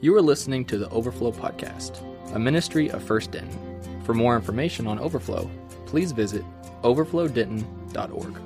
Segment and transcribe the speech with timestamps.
[0.00, 2.00] You are listening to the Overflow Podcast,
[2.32, 3.82] a ministry of First Denton.
[4.04, 5.50] For more information on Overflow,
[5.86, 6.44] please visit
[6.82, 8.36] overflowdenton.org.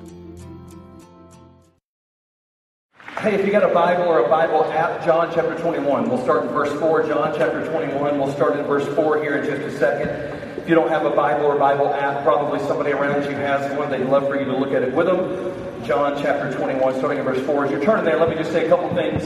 [3.19, 6.09] Hey, if you got a Bible or a Bible app, John chapter 21.
[6.09, 7.07] We'll start in verse 4.
[7.07, 8.17] John chapter 21.
[8.17, 10.09] We'll start in verse 4 here in just a second.
[10.57, 13.91] If you don't have a Bible or Bible app, probably somebody around you has one.
[13.91, 15.62] They'd love for you to look at it with them.
[15.83, 17.65] John chapter 21, starting in verse 4.
[17.65, 19.23] As you're turning there, let me just say a couple things.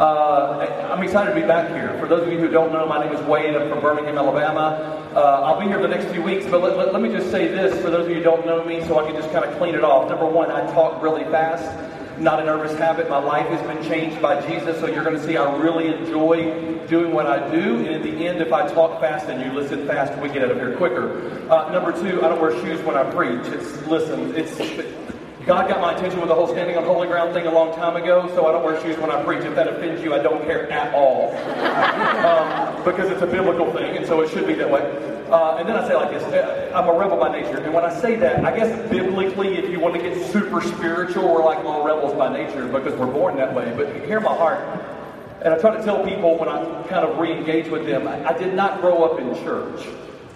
[0.00, 1.96] Uh, I'm excited to be back here.
[2.00, 3.54] For those of you who don't know, my name is Wade.
[3.54, 5.08] I'm from Birmingham, Alabama.
[5.14, 7.46] Uh, I'll be here the next few weeks, but let, let, let me just say
[7.46, 9.56] this for those of you who don't know me so I can just kind of
[9.58, 10.08] clean it off.
[10.08, 11.64] Number one, I talk really fast
[12.18, 13.08] not a nervous habit.
[13.08, 16.86] My life has been changed by Jesus, so you're going to see I really enjoy
[16.86, 17.78] doing what I do.
[17.78, 20.50] And in the end, if I talk fast and you listen fast, we get out
[20.50, 21.48] of here quicker.
[21.50, 23.46] Uh, number two, I don't wear shoes when I preach.
[23.46, 24.54] It's listen, it's
[25.50, 27.96] God got my attention with the whole standing on holy ground thing a long time
[27.96, 29.42] ago, so I don't wear shoes when I preach.
[29.42, 31.34] If that offends you, I don't care at all.
[32.24, 34.80] um, because it's a biblical thing, and so it should be that way.
[35.28, 37.58] Uh, and then I say like this uh, I'm a rebel by nature.
[37.58, 41.24] And when I say that, I guess biblically, if you want to get super spiritual,
[41.24, 43.74] we're like little rebels by nature because we're born that way.
[43.76, 44.60] But hear my heart.
[45.42, 48.24] And I try to tell people when I kind of re engage with them, I,
[48.24, 49.84] I did not grow up in church.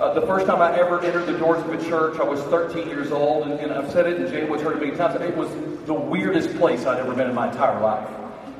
[0.00, 2.88] Uh, the first time I ever entered the doors of a church, I was 13
[2.88, 5.20] years old, and, and I've said it, and James heard it many times.
[5.20, 5.48] It was
[5.86, 8.08] the weirdest place I'd ever been in my entire life.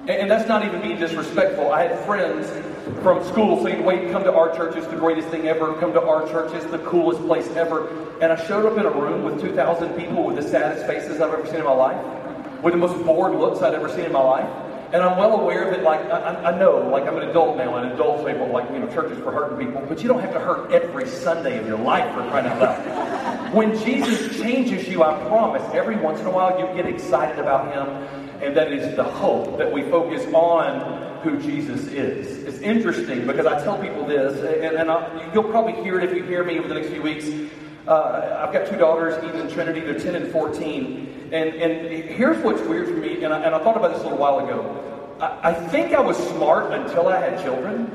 [0.03, 1.73] And, and that's not even being disrespectful.
[1.73, 2.49] I had friends
[3.03, 5.75] from school saying, wait, come to our church, it's the greatest thing ever.
[5.81, 7.89] Come to our church, it's the coolest place ever.
[8.21, 11.35] And I showed up in a room with 2,000 people with the saddest faces I've
[11.35, 14.23] ever seen in my life, with the most bored looks I'd ever seen in my
[14.23, 14.64] life.
[14.95, 17.91] And I'm well aware that, like, I, I know, like, I'm an adult now, and
[17.91, 20.39] adults say, well, like, you know, churches for hurting people, but you don't have to
[20.39, 23.53] hurt every Sunday of your life for crying out loud.
[23.53, 27.75] when Jesus changes you, I promise, every once in a while you get excited about
[27.75, 27.89] Him,
[28.41, 32.45] and that is the hope that we focus on who Jesus is.
[32.45, 36.17] It's interesting because I tell people this, and, and I, you'll probably hear it if
[36.17, 37.27] you hear me over the next few weeks.
[37.89, 39.81] Uh, I've got two daughters, Eden and Trinity.
[39.81, 41.14] They're 10 and 14.
[41.33, 44.05] And, and here's what's weird for me, and I, and I thought about this a
[44.05, 45.17] little while ago.
[45.21, 47.91] I, I think I was smart until I had children.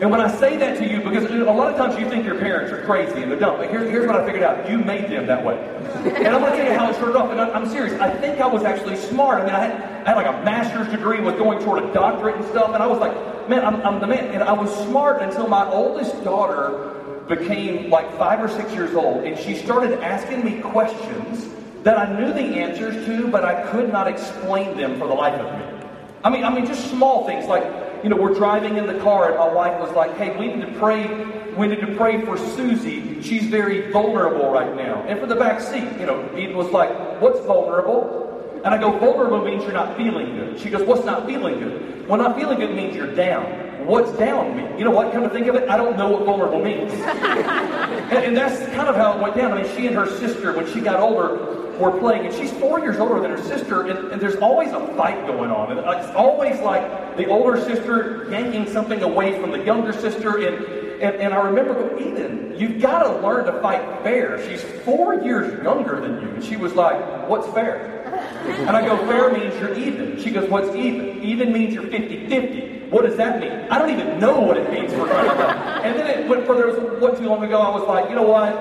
[0.00, 2.38] And when I say that to you, because a lot of times you think your
[2.38, 4.68] parents are crazy and they're dumb, but here, here's what I figured out.
[4.68, 5.56] You made them that way.
[5.56, 7.30] And I'm going to tell you how it started off.
[7.30, 8.00] And I'm serious.
[8.00, 9.42] I think I was actually smart.
[9.42, 12.36] I mean, I had, I had like a master's degree, was going toward a doctorate
[12.36, 12.74] and stuff.
[12.74, 13.14] And I was like,
[13.48, 14.26] man, I'm, I'm the man.
[14.32, 16.92] And I was smart until my oldest daughter
[17.28, 21.48] became like five or six years old, and she started asking me questions
[21.82, 25.38] that I knew the answers to, but I could not explain them for the life
[25.38, 25.88] of me.
[26.24, 27.64] I mean, I mean, just small things like,
[28.04, 30.60] you know, we're driving in the car, and my wife was like, "Hey, we need
[30.60, 31.08] to pray.
[31.56, 33.20] We need to pray for Susie.
[33.22, 36.90] She's very vulnerable right now." And for the back seat, you know, Eden was like,
[37.20, 41.26] "What's vulnerable?" And I go, "Vulnerable means you're not feeling good." She goes, "What's not
[41.26, 44.78] feeling good?" Well, not feeling good means you're down what's down mean?
[44.78, 45.12] You know what?
[45.12, 46.92] Come to think of it, I don't know what vulnerable means.
[46.92, 49.52] and, and, that's kind of how it went down.
[49.52, 52.80] I mean, she and her sister, when she got older, were playing, and she's four
[52.80, 55.70] years older than her sister, and, and there's always a fight going on.
[55.70, 60.46] And uh, it's always like the older sister yanking something away from the younger sister,
[60.46, 64.40] and and, and, I remember going, Eden, you've got to learn to fight fair.
[64.48, 66.28] She's four years younger than you.
[66.28, 67.98] And she was like, What's fair?
[68.12, 70.22] And I go, Fair means you're even.
[70.22, 71.20] She goes, What's even?
[71.24, 72.81] Even means you're 50 50.
[72.92, 73.50] What does that mean?
[73.70, 76.68] I don't even know what it means for crying And then it went further.
[76.68, 77.58] It was, wasn't too long ago.
[77.58, 78.52] I was like, you know what?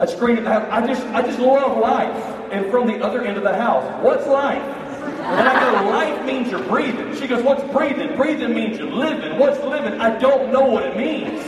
[0.00, 0.68] I at the house.
[0.70, 2.16] I just, I just love life.
[2.50, 4.62] And from the other end of the house, what's life?
[4.62, 7.14] And I go, life means you're breathing.
[7.16, 8.16] She goes, what's breathing?
[8.16, 9.38] Breathing means you're living.
[9.38, 10.00] What's living?
[10.00, 11.44] I don't know what it means.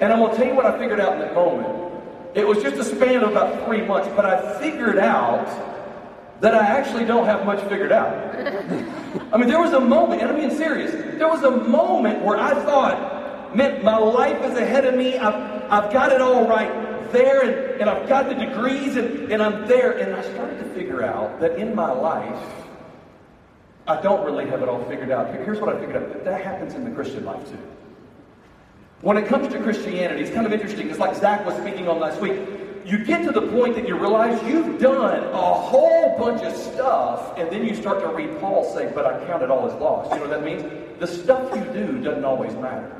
[0.00, 1.92] And I'm to tell you what I figured out in that moment.
[2.34, 5.46] It was just a span of about three months, but I figured out
[6.40, 8.12] that I actually don't have much figured out.
[9.32, 12.38] I mean, there was a moment, and I'm being serious, there was a moment where
[12.38, 15.18] I thought, man, my life is ahead of me.
[15.18, 15.34] I've,
[15.70, 19.66] I've got it all right there, and, and I've got the degrees, and, and I'm
[19.66, 19.92] there.
[19.98, 22.40] And I started to figure out that in my life,
[23.86, 25.34] I don't really have it all figured out.
[25.34, 27.58] Here's what I figured out that happens in the Christian life too.
[29.00, 30.90] When it comes to Christianity, it's kind of interesting.
[30.90, 32.38] It's like Zach was speaking on last week
[32.84, 37.36] you get to the point that you realize you've done a whole bunch of stuff,
[37.38, 40.10] and then you start to read Paul say, But I count it all as loss.
[40.10, 40.64] You know what that means?
[41.00, 42.94] The stuff you do doesn't always matter.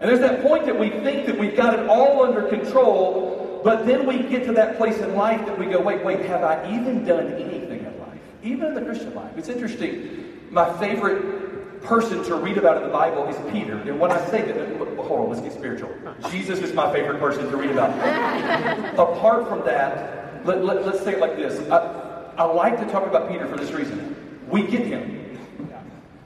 [0.00, 3.86] And there's that point that we think that we've got it all under control, but
[3.86, 6.74] then we get to that place in life that we go, Wait, wait, have I
[6.74, 8.20] even done anything in life?
[8.42, 9.36] Even in the Christian life.
[9.36, 10.40] It's interesting.
[10.50, 11.43] My favorite
[11.84, 13.76] person to read about in the Bible is Peter.
[13.76, 15.90] And when I say that, hold on, let's get spiritual.
[16.30, 17.90] Jesus is my favorite person to read about.
[18.98, 21.58] Apart from that, let, let, us say it like this.
[21.70, 24.16] I, I like to talk about Peter for this reason.
[24.48, 25.38] We get him.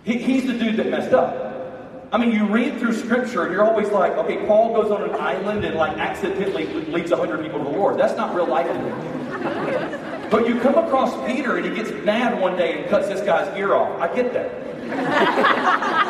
[0.04, 2.08] He, he's the dude that messed up.
[2.10, 5.14] I mean, you read through scripture and you're always like, okay, Paul goes on an
[5.16, 7.98] island and like accidentally leads 100 people to the Lord.
[7.98, 8.66] That's not real life.
[10.30, 13.56] But you come across Peter and he gets mad one day and cuts this guy's
[13.56, 13.98] ear off.
[13.98, 14.67] I get that.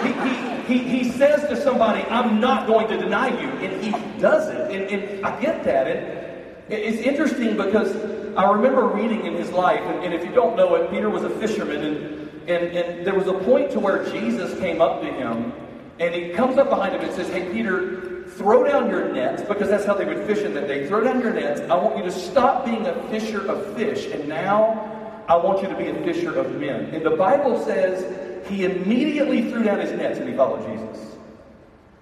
[0.03, 3.49] He, he, he, he says to somebody, I'm not going to deny you.
[3.49, 3.91] And he
[4.21, 4.71] does it.
[4.71, 5.87] And, and I get that.
[5.87, 7.95] And it's interesting because
[8.37, 11.25] I remember reading in his life, and, and if you don't know it, Peter was
[11.25, 11.85] a fisherman.
[11.85, 15.53] And, and, and there was a point to where Jesus came up to him
[16.01, 19.69] and he comes up behind him and says, Hey, Peter, throw down your nets, because
[19.69, 20.87] that's how they would fish in that day.
[20.87, 21.61] Throw down your nets.
[21.63, 25.69] I want you to stop being a fisher of fish, and now I want you
[25.69, 26.95] to be a fisher of men.
[26.95, 28.05] And the Bible says
[28.49, 31.17] he immediately threw down his nets and he followed Jesus.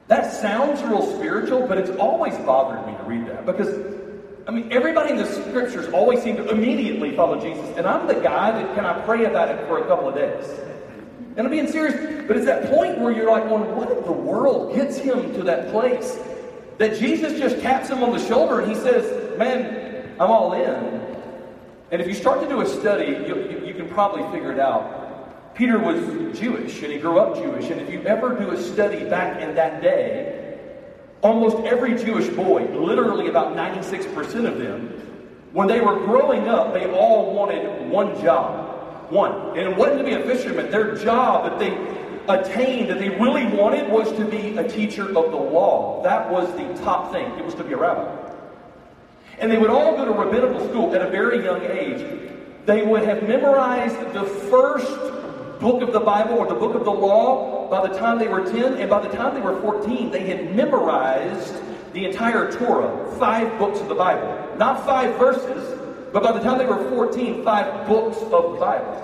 [0.08, 3.68] That sounds real spiritual, but it's always bothered me to read that because
[4.46, 7.76] I mean, everybody in the scriptures always seem to immediately follow Jesus.
[7.76, 10.48] And I'm the guy that can I pray about it for a couple of days.
[11.36, 14.12] And I'm being serious, but it's that point where you're like, well, what in the
[14.12, 16.16] world gets him to that place
[16.78, 21.06] that Jesus just taps him on the shoulder and he says, man, I'm all in.
[21.90, 24.60] And if you start to do a study, you, you, you can probably figure it
[24.60, 25.05] out.
[25.56, 27.70] Peter was Jewish and he grew up Jewish.
[27.70, 30.58] And if you ever do a study back in that day,
[31.22, 34.88] almost every Jewish boy, literally about 96% of them,
[35.52, 39.10] when they were growing up, they all wanted one job.
[39.10, 39.56] One.
[39.56, 40.70] And it wasn't to be a fisherman.
[40.70, 41.72] Their job that they
[42.28, 46.02] attained, that they really wanted, was to be a teacher of the law.
[46.02, 47.30] That was the top thing.
[47.38, 48.34] It was to be a rabbi.
[49.38, 52.04] And they would all go to rabbinical school at a very young age.
[52.66, 55.16] They would have memorized the first
[55.60, 58.44] book of the Bible or the book of the law by the time they were
[58.44, 61.54] 10, and by the time they were 14, they had memorized
[61.92, 64.56] the entire Torah, five books of the Bible.
[64.58, 65.78] Not five verses,
[66.12, 69.02] but by the time they were 14, five books of the Bible.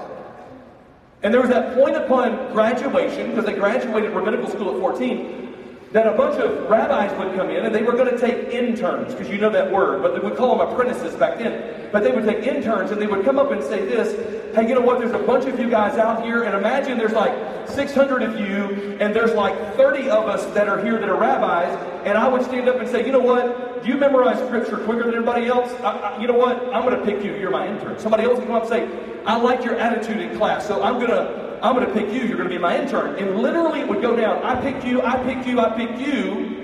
[1.23, 5.52] And there was that point upon graduation, because they graduated rabbinical school at 14,
[5.93, 9.15] that a bunch of rabbis would come in and they were going to take interns,
[9.15, 11.91] because you know that word, but they would call them apprentices back then.
[11.93, 14.75] But they would take interns and they would come up and say this hey, you
[14.75, 14.99] know what?
[14.99, 17.33] There's a bunch of you guys out here, and imagine there's like
[17.69, 21.75] 600 of you, and there's like 30 of us that are here that are rabbis,
[22.07, 23.83] and I would stand up and say, you know what?
[23.83, 25.73] Do you memorize scripture quicker than everybody else?
[25.81, 26.63] I, I, you know what?
[26.75, 27.35] I'm going to pick you.
[27.37, 27.99] You're my intern.
[27.99, 30.95] Somebody else would come up and say, I like your attitude in class, so I'm
[30.95, 32.23] going to I'm going to pick you.
[32.23, 33.17] You're going to be my intern.
[33.17, 34.43] And literally it would go down.
[34.43, 36.59] I picked you, I picked you, I picked you.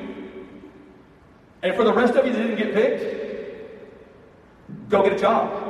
[1.63, 3.79] And for the rest of you that didn't get picked,
[4.89, 5.65] go get a job.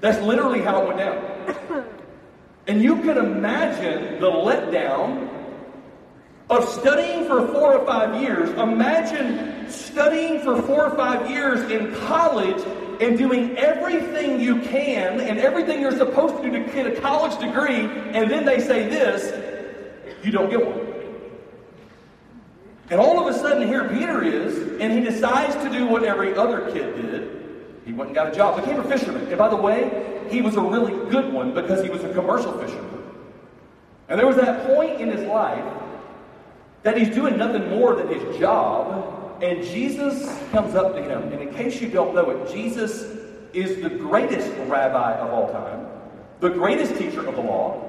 [0.00, 1.84] That's literally how it went down.
[2.68, 5.28] And you can imagine the letdown
[6.50, 8.50] of studying for four or five years.
[8.58, 12.60] Imagine studying for four or five years in college
[13.00, 17.38] and doing everything you can and everything you're supposed to do to get a college
[17.38, 19.32] degree, and then they say this,
[20.24, 20.80] you don't get one.
[22.90, 26.34] And all of a sudden, here Peter is, and he decides to do what every
[26.34, 27.36] other kid did.
[27.84, 29.26] He went and got a job, became a fisherman.
[29.26, 32.52] And by the way, he was a really good one because he was a commercial
[32.58, 33.02] fisherman.
[34.08, 35.64] And there was that point in his life
[36.82, 41.32] that he's doing nothing more than his job and Jesus comes up to him.
[41.32, 43.02] And in case you don't know it, Jesus
[43.52, 45.86] is the greatest rabbi of all time,
[46.40, 47.82] the greatest teacher of the law.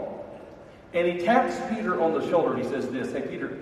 [0.94, 3.58] And he taps Peter on the shoulder he says this Hey, Peter,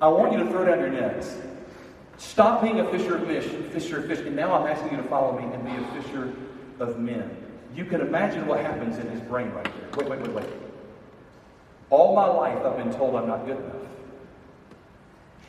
[0.00, 1.36] I want you to throw down your nets.
[2.18, 5.08] Stop being a fisher of fish, fisher of fish, and now I'm asking you to
[5.08, 6.34] follow me and be a fisher
[6.78, 7.34] of men.
[7.74, 9.88] You can imagine what happens in his brain right there.
[9.96, 10.46] Wait, wait, wait, wait.
[11.88, 13.74] All my life I've been told I'm not good enough.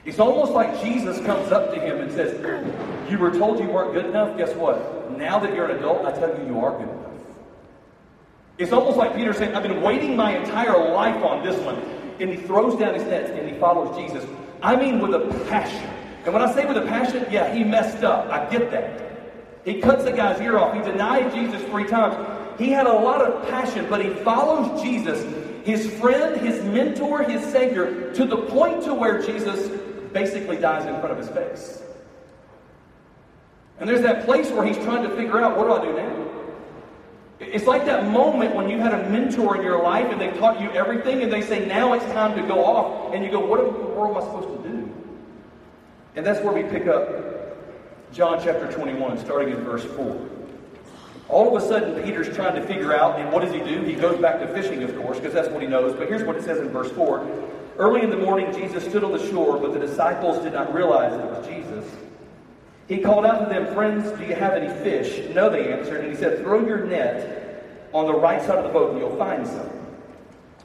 [0.03, 2.39] It's almost like Jesus comes up to him and says,
[3.09, 4.37] You were told you weren't good enough.
[4.37, 5.11] Guess what?
[5.17, 7.11] Now that you're an adult, I tell you, you are good enough.
[8.57, 11.75] It's almost like Peter saying, I've been waiting my entire life on this one.
[12.19, 14.27] And he throws down his nets and he follows Jesus.
[14.61, 15.89] I mean, with a passion.
[16.25, 18.27] And when I say with a passion, yeah, he messed up.
[18.27, 19.01] I get that.
[19.65, 20.75] He cuts the guy's ear off.
[20.75, 22.59] He denied Jesus three times.
[22.59, 25.23] He had a lot of passion, but he follows Jesus,
[25.65, 29.80] his friend, his mentor, his Savior, to the point to where Jesus
[30.13, 31.81] basically dies in front of his face.
[33.79, 36.27] And there's that place where he's trying to figure out what do I do now?
[37.39, 40.61] It's like that moment when you had a mentor in your life and they taught
[40.61, 43.13] you everything and they say, now it's time to go off.
[43.13, 44.93] And you go, what in the world am I supposed to do?
[46.15, 50.29] And that's where we pick up John chapter 21, starting in verse 4.
[51.29, 53.81] All of a sudden, Peter's trying to figure out, and what does he do?
[53.81, 55.95] He goes back to fishing, of course, because that's what he knows.
[55.95, 57.25] But here's what it says in verse 4
[57.77, 61.13] Early in the morning, Jesus stood on the shore, but the disciples did not realize
[61.13, 61.85] it was Jesus.
[62.87, 65.33] He called out to them, Friends, do you have any fish?
[65.33, 66.03] No, they answered.
[66.03, 69.15] And he said, Throw your net on the right side of the boat and you'll
[69.15, 69.69] find some.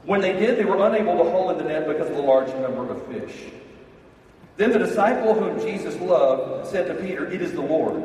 [0.03, 2.49] When they did, they were unable to haul in the net because of the large
[2.55, 3.33] number of fish.
[4.57, 8.03] Then the disciple whom Jesus loved said to Peter, It is the Lord.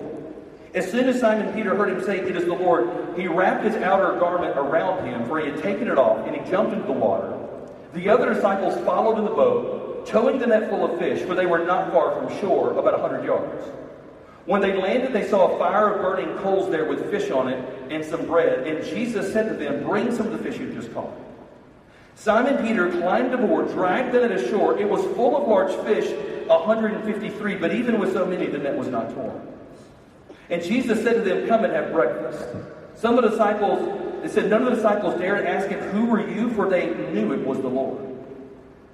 [0.75, 3.75] As soon as Simon Peter heard him say, It is the Lord, he wrapped his
[3.77, 6.93] outer garment around him, for he had taken it off, and he jumped into the
[6.93, 7.42] water.
[7.93, 11.47] The other disciples followed in the boat, towing the net full of fish, for they
[11.47, 13.67] were not far from shore, about a hundred yards.
[14.47, 17.93] When they landed, they saw a fire of burning coals there with fish on it
[17.93, 18.67] and some bread.
[18.67, 21.13] And Jesus said to them, Bring some of the fish you just caught.
[22.15, 24.79] Simon Peter climbed aboard, dragged the net ashore.
[24.79, 26.11] It was full of large fish,
[26.49, 29.41] 153, but even with so many, the net was not torn.
[30.51, 32.45] And Jesus said to them, Come and have breakfast.
[32.97, 36.27] Some of the disciples, they said, none of the disciples dared ask him, Who were
[36.29, 36.51] you?
[36.51, 38.01] For they knew it was the Lord.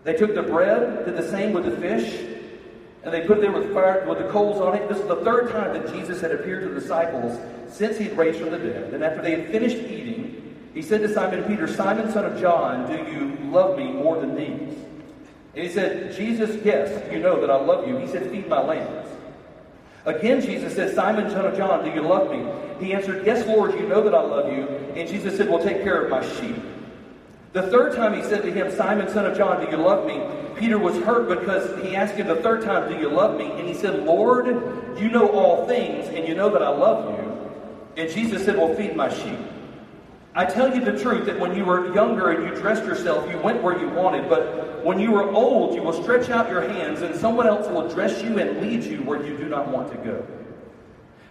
[0.05, 2.25] They took the bread, did the same with the fish,
[3.03, 4.89] and they put it there with fire with the coals on it.
[4.89, 7.39] This is the third time that Jesus had appeared to the disciples
[7.71, 8.95] since he had raised from the dead.
[8.95, 12.87] And after they had finished eating, he said to Simon Peter, Simon, son of John,
[12.87, 14.79] do you love me more than these?
[15.55, 17.97] And he said, Jesus, yes, you know that I love you.
[17.99, 19.08] He said, Feed my lambs.
[20.05, 22.45] Again, Jesus said, Simon, son of John, do you love me?
[22.85, 24.67] He answered, Yes, Lord, you know that I love you.
[24.95, 26.57] And Jesus said, Well, take care of my sheep.
[27.53, 30.23] The third time he said to him, Simon, son of John, do you love me?
[30.59, 33.51] Peter was hurt because he asked him the third time, Do you love me?
[33.53, 34.47] And he said, Lord,
[34.99, 38.03] you know all things, and you know that I love you.
[38.03, 39.39] And Jesus said, Well, feed my sheep.
[40.39, 43.37] I tell you the truth that when you were younger and you dressed yourself, you
[43.39, 44.29] went where you wanted.
[44.29, 47.89] But when you are old, you will stretch out your hands, and someone else will
[47.89, 50.25] dress you and lead you where you do not want to go.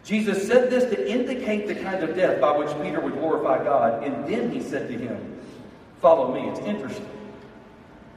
[0.03, 4.03] Jesus said this to indicate the kind of death by which Peter would glorify God.
[4.03, 5.39] And then he said to him,
[6.01, 6.41] Follow me.
[6.49, 7.07] It's interesting.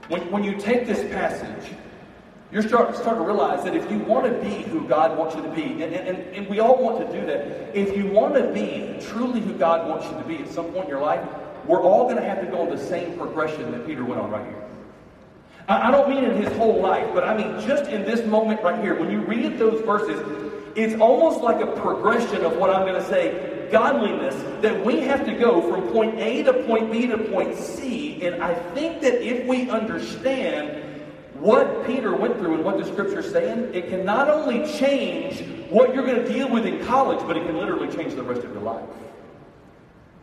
[0.08, 1.72] When, when you take this passage,
[2.52, 5.42] you're starting start to realize that if you want to be who God wants you
[5.42, 8.52] to be, and, and, and we all want to do that, if you want to
[8.52, 11.24] be truly who God wants you to be at some point in your life,
[11.64, 14.30] we're all going to have to go on the same progression that Peter went on
[14.30, 14.64] right here.
[15.68, 18.62] I, I don't mean in his whole life, but I mean just in this moment
[18.62, 18.98] right here.
[18.98, 20.20] When you read those verses,
[20.74, 25.24] it's almost like a progression of what I'm going to say godliness that we have
[25.24, 28.20] to go from point A to point B to point C.
[28.22, 30.89] And I think that if we understand
[31.40, 35.94] what Peter went through and what the scripture's saying, it can not only change what
[35.94, 38.52] you're going to deal with in college, but it can literally change the rest of
[38.52, 38.84] your life.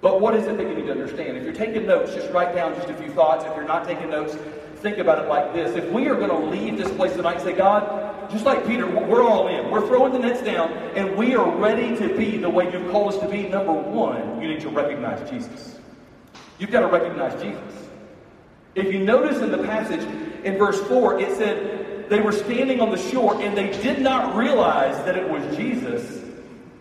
[0.01, 1.37] But what is it that you need to understand?
[1.37, 3.43] If you're taking notes, just write down just a few thoughts.
[3.45, 4.35] If you're not taking notes,
[4.75, 5.75] think about it like this.
[5.75, 8.85] If we are going to leave this place tonight and say, God, just like Peter,
[8.85, 9.71] we're all in.
[9.71, 13.13] We're throwing the nets down, and we are ready to be the way you've called
[13.13, 13.47] us to be.
[13.47, 15.79] Number one, you need to recognize Jesus.
[16.59, 17.76] You've got to recognize Jesus.
[18.77, 20.03] If you notice in the passage,
[20.43, 24.35] in verse 4, it said they were standing on the shore and they did not
[24.35, 26.23] realize that it was Jesus.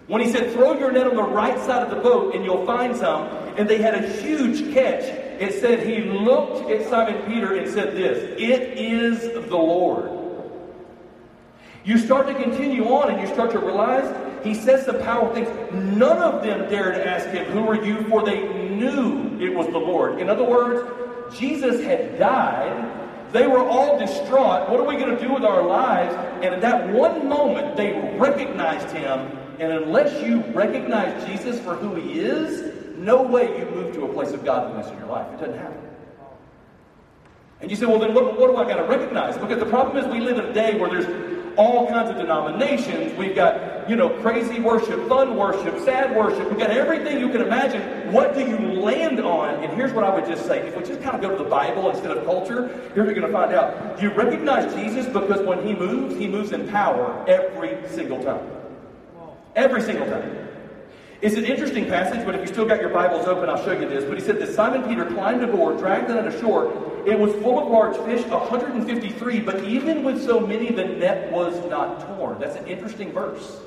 [0.07, 2.67] When he said, Throw your net on the right side of the boat and you'll
[2.67, 3.27] find some,
[3.57, 5.05] and they had a huge catch,
[5.41, 10.11] it said he looked at Simon Peter and said this It is the Lord.
[11.83, 15.49] You start to continue on and you start to realize he says some powerful things.
[15.73, 18.07] None of them dared to ask him, Who are you?
[18.11, 20.21] For they knew it was the Lord.
[20.21, 22.97] In other words, Jesus had died
[23.33, 24.71] they were all distraught.
[24.71, 26.15] What are we going to do with our lives?
[26.43, 29.39] And at that one moment, they recognized him.
[29.59, 34.13] And unless you recognize Jesus for who he is, no way you move to a
[34.13, 35.31] place of godliness in your life.
[35.35, 35.83] It doesn't happen.
[37.61, 39.37] And you say, well, then what, what do I got to recognize?
[39.37, 43.17] Because the problem is we live in a day where there's all kinds of denominations.
[43.17, 46.49] We've got, you know, crazy worship, fun worship, sad worship.
[46.49, 48.13] We've got everything you can imagine.
[48.13, 49.65] What do you land on?
[49.65, 50.67] And here's what I would just say.
[50.67, 53.21] If we just kind of go to the Bible instead of culture, here's what you're
[53.21, 54.01] going to find out.
[54.01, 58.47] You recognize Jesus because when he moves, he moves in power every single time.
[59.55, 60.46] Every single time.
[61.23, 63.89] It's an interesting passage, but if you still got your Bibles open, I'll show you
[63.89, 64.05] this.
[64.05, 66.67] But he said that Simon Peter climbed aboard, dragged the net ashore.
[67.07, 71.55] It was full of large fish, 153, but even with so many, the net was
[71.71, 72.39] not torn.
[72.39, 73.61] That's an interesting verse.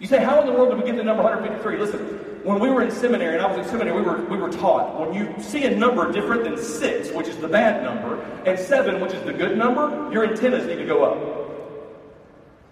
[0.00, 1.78] You say, how in the world did we get the number 153?
[1.78, 2.00] Listen,
[2.42, 4.98] when we were in seminary, and I was in seminary, we were, we were taught
[4.98, 9.00] when you see a number different than six, which is the bad number, and seven,
[9.00, 11.44] which is the good number, your antennas need to go up.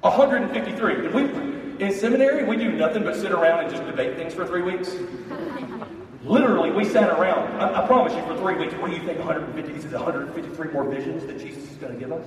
[0.01, 1.07] 153.
[1.07, 1.23] And we,
[1.83, 4.95] in seminary, we do nothing but sit around and just debate things for three weeks.
[6.25, 7.61] Literally, we sat around.
[7.61, 9.73] I, I, promise you, for three weeks, what do you think 150?
[9.73, 12.25] Is it 153 more visions that Jesus is going to give us?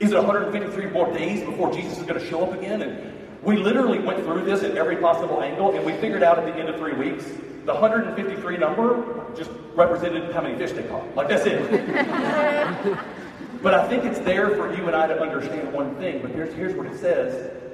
[0.00, 2.82] Is it 153 more days before Jesus is going to show up again?
[2.82, 6.46] And we literally went through this at every possible angle, and we figured out at
[6.46, 7.24] the end of three weeks
[7.64, 11.14] the 153 number just represented how many fish they caught.
[11.14, 11.70] Like, that's it.
[13.62, 16.22] but I think it's there for you and I to understand one thing.
[16.22, 17.67] But here's, here's what it says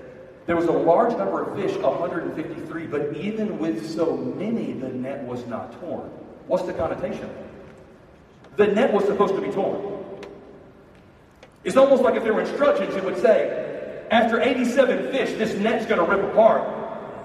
[0.47, 5.25] there was a large number of fish, 153, but even with so many, the net
[5.25, 6.11] was not torn.
[6.47, 7.31] What's the connotation?
[8.57, 9.95] The net was supposed to be torn.
[11.65, 15.87] It's almost like if there were instructions, it would say, after 87 fish, this net's
[15.87, 16.83] going to rip apart.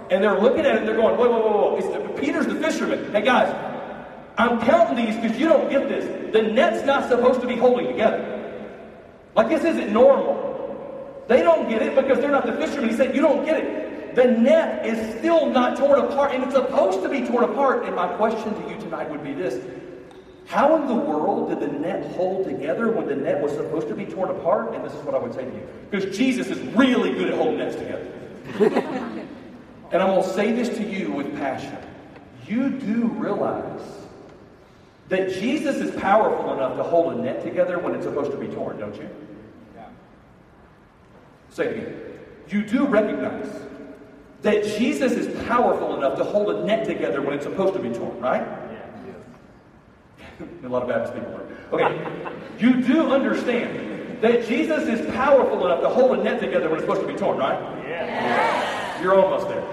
[0.10, 1.78] And they're looking at it and they're going, whoa, whoa, whoa, whoa.
[1.78, 3.12] It's, Peter's the fisherman.
[3.12, 3.54] Hey, guys,
[4.38, 6.32] I'm counting these because you don't get this.
[6.34, 8.38] The net's not supposed to be holding together.
[9.36, 10.49] Like this isn't normal.
[11.30, 12.90] They don't get it because they're not the fishermen.
[12.90, 14.16] He said, You don't get it.
[14.16, 17.86] The net is still not torn apart, and it's supposed to be torn apart.
[17.86, 19.64] And my question to you tonight would be this
[20.48, 23.96] How in the world did the net hold together when the net was supposed to
[23.96, 24.74] be torn apart?
[24.74, 25.68] And this is what I would say to you.
[25.92, 28.12] Because Jesus is really good at holding nets together.
[29.92, 31.78] and I'm going to say this to you with passion.
[32.48, 33.84] You do realize
[35.10, 38.48] that Jesus is powerful enough to hold a net together when it's supposed to be
[38.48, 39.08] torn, don't you?
[41.50, 42.02] Say it again.
[42.50, 43.50] You do recognize
[44.42, 47.90] that Jesus is powerful enough to hold a net together when it's supposed to be
[47.90, 48.42] torn, right?
[48.42, 48.86] Yeah.
[50.64, 51.50] a lot of Baptist people are.
[51.72, 52.32] Okay.
[52.58, 56.84] you do understand that Jesus is powerful enough to hold a net together when it's
[56.84, 57.60] supposed to be torn, right?
[57.88, 59.02] Yeah.
[59.02, 59.66] You're almost there.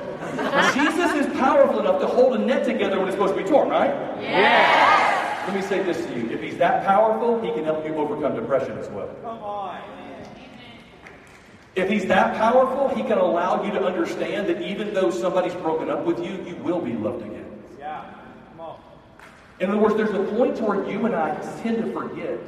[0.75, 3.69] Jesus is powerful enough to hold a net together when it's supposed to be torn,
[3.69, 3.91] right?
[4.21, 5.45] Yeah.
[5.47, 6.31] Let me say this to you.
[6.31, 9.09] If he's that powerful, he can help you overcome depression as well.
[9.23, 9.96] Come on.
[11.77, 15.91] If he's that powerful, he can allow you to understand that even though somebody's broken
[15.91, 17.45] up with you, you will be loved again.
[17.79, 18.15] Yeah.
[18.51, 18.81] Come on.
[19.61, 22.41] In other words, there's a point to where you and I tend to forget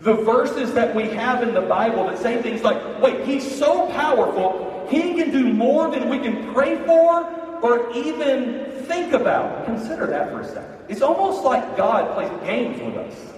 [0.00, 3.86] the verses that we have in the Bible that say things like, wait, he's so
[3.92, 7.24] powerful, he can do more than we can pray for
[7.62, 9.64] or even think about.
[9.64, 10.76] Consider that for a second.
[10.88, 13.32] It's almost like God plays games with us.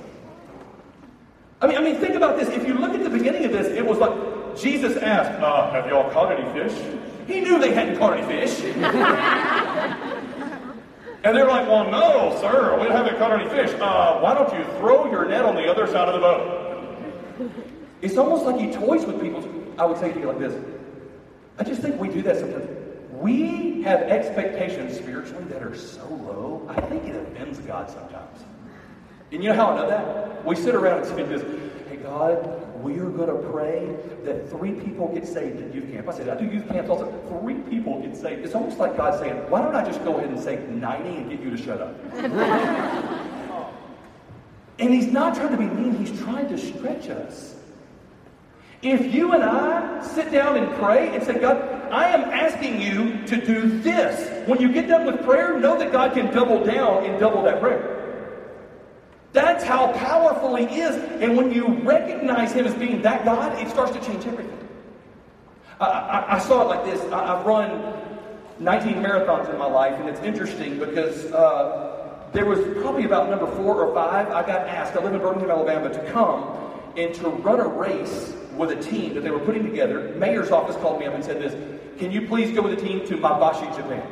[1.60, 2.48] I mean, I mean, think about this.
[2.48, 5.86] If you look at the beginning of this, it was like, Jesus asked, uh, Have
[5.86, 6.76] y'all caught any fish?
[7.26, 8.62] He knew they hadn't caught any fish.
[11.24, 13.74] and they're like, Well, no, sir, we haven't caught any fish.
[13.80, 16.62] Uh, why don't you throw your net on the other side of the boat?
[18.02, 19.44] It's almost like he toys with people.
[19.78, 20.54] I would say to you like this
[21.58, 22.68] I just think we do that sometimes.
[23.12, 28.40] We have expectations spiritually that are so low, I think it offends God sometimes.
[29.32, 30.44] And you know how I know that?
[30.44, 31.42] We sit around and say this,
[32.06, 36.08] God, we are going to pray that three people get saved at youth camp.
[36.08, 37.10] I said, I do youth camps also.
[37.40, 38.44] Three people get saved.
[38.44, 41.28] It's almost like God saying, why don't I just go ahead and say 90 and
[41.28, 41.96] get you to shut up?
[44.78, 45.96] and he's not trying to be mean.
[45.96, 47.56] He's trying to stretch us.
[48.82, 51.56] If you and I sit down and pray and say, God,
[51.90, 54.48] I am asking you to do this.
[54.48, 57.58] When you get done with prayer, know that God can double down and double that
[57.58, 57.95] prayer.
[59.36, 60.96] That's how powerful He is.
[61.20, 64.66] And when you recognize Him as being that God, it starts to change everything.
[65.78, 67.02] I, I, I saw it like this.
[67.12, 67.92] I, have run
[68.60, 73.46] 19 marathons in my life, and it's interesting because uh, there was probably about number
[73.56, 74.28] four or five.
[74.28, 78.32] I got asked, I live in Birmingham, Alabama, to come and to run a race
[78.56, 80.14] with a team that they were putting together.
[80.16, 81.52] Mayor's office called me up and said this
[81.98, 84.10] Can you please go with the team to Maebashi, Japan?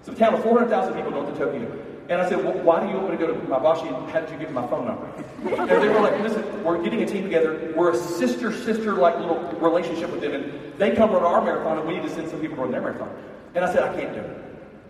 [0.00, 1.85] It's a town of 400,000 people north of Tokyo.
[2.08, 4.10] And I said, well, why do you want me to go to my Maebashi?
[4.10, 5.06] How did you get my phone number?
[5.42, 7.72] And they were like, listen, we're getting a team together.
[7.76, 10.32] We're a sister-sister-like little relationship with them.
[10.32, 12.70] And they come run our marathon, and we need to send some people to run
[12.70, 13.10] their marathon.
[13.56, 14.44] And I said, I can't do it.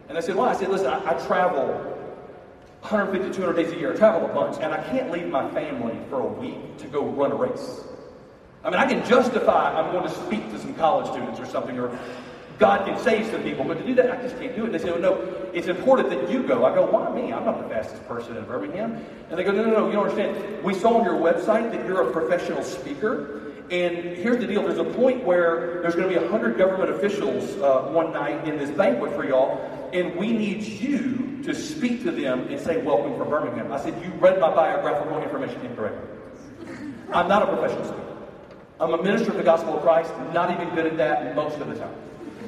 [0.09, 0.51] And I said, why?
[0.51, 1.69] I said, listen, I, I travel
[2.83, 3.95] 150, 200 days a year.
[3.95, 4.59] I travel a bunch.
[4.61, 7.81] And I can't leave my family for a week to go run a race.
[8.63, 11.79] I mean, I can justify I'm going to speak to some college students or something,
[11.79, 11.97] or
[12.59, 14.67] God can save some people, but to do that, I just can't do it.
[14.67, 16.65] And they say, oh, no, it's important that you go.
[16.65, 17.33] I go, why me?
[17.33, 19.05] I'm not the fastest person in Birmingham.
[19.29, 20.65] And they go, no, no, no, you don't understand.
[20.65, 23.53] We saw on your website that you're a professional speaker.
[23.71, 24.63] And here's the deal.
[24.63, 28.57] There's a point where there's going to be 100 government officials uh, one night in
[28.59, 33.17] this banquet for y'all, and we need you to speak to them and say, welcome
[33.19, 33.73] from Birmingham.
[33.73, 36.09] I said, you read my biographical information incorrectly.
[37.13, 38.03] I'm not a professional speaker.
[38.79, 41.69] I'm a minister of the gospel of Christ, not even good at that most of
[41.69, 41.95] the time.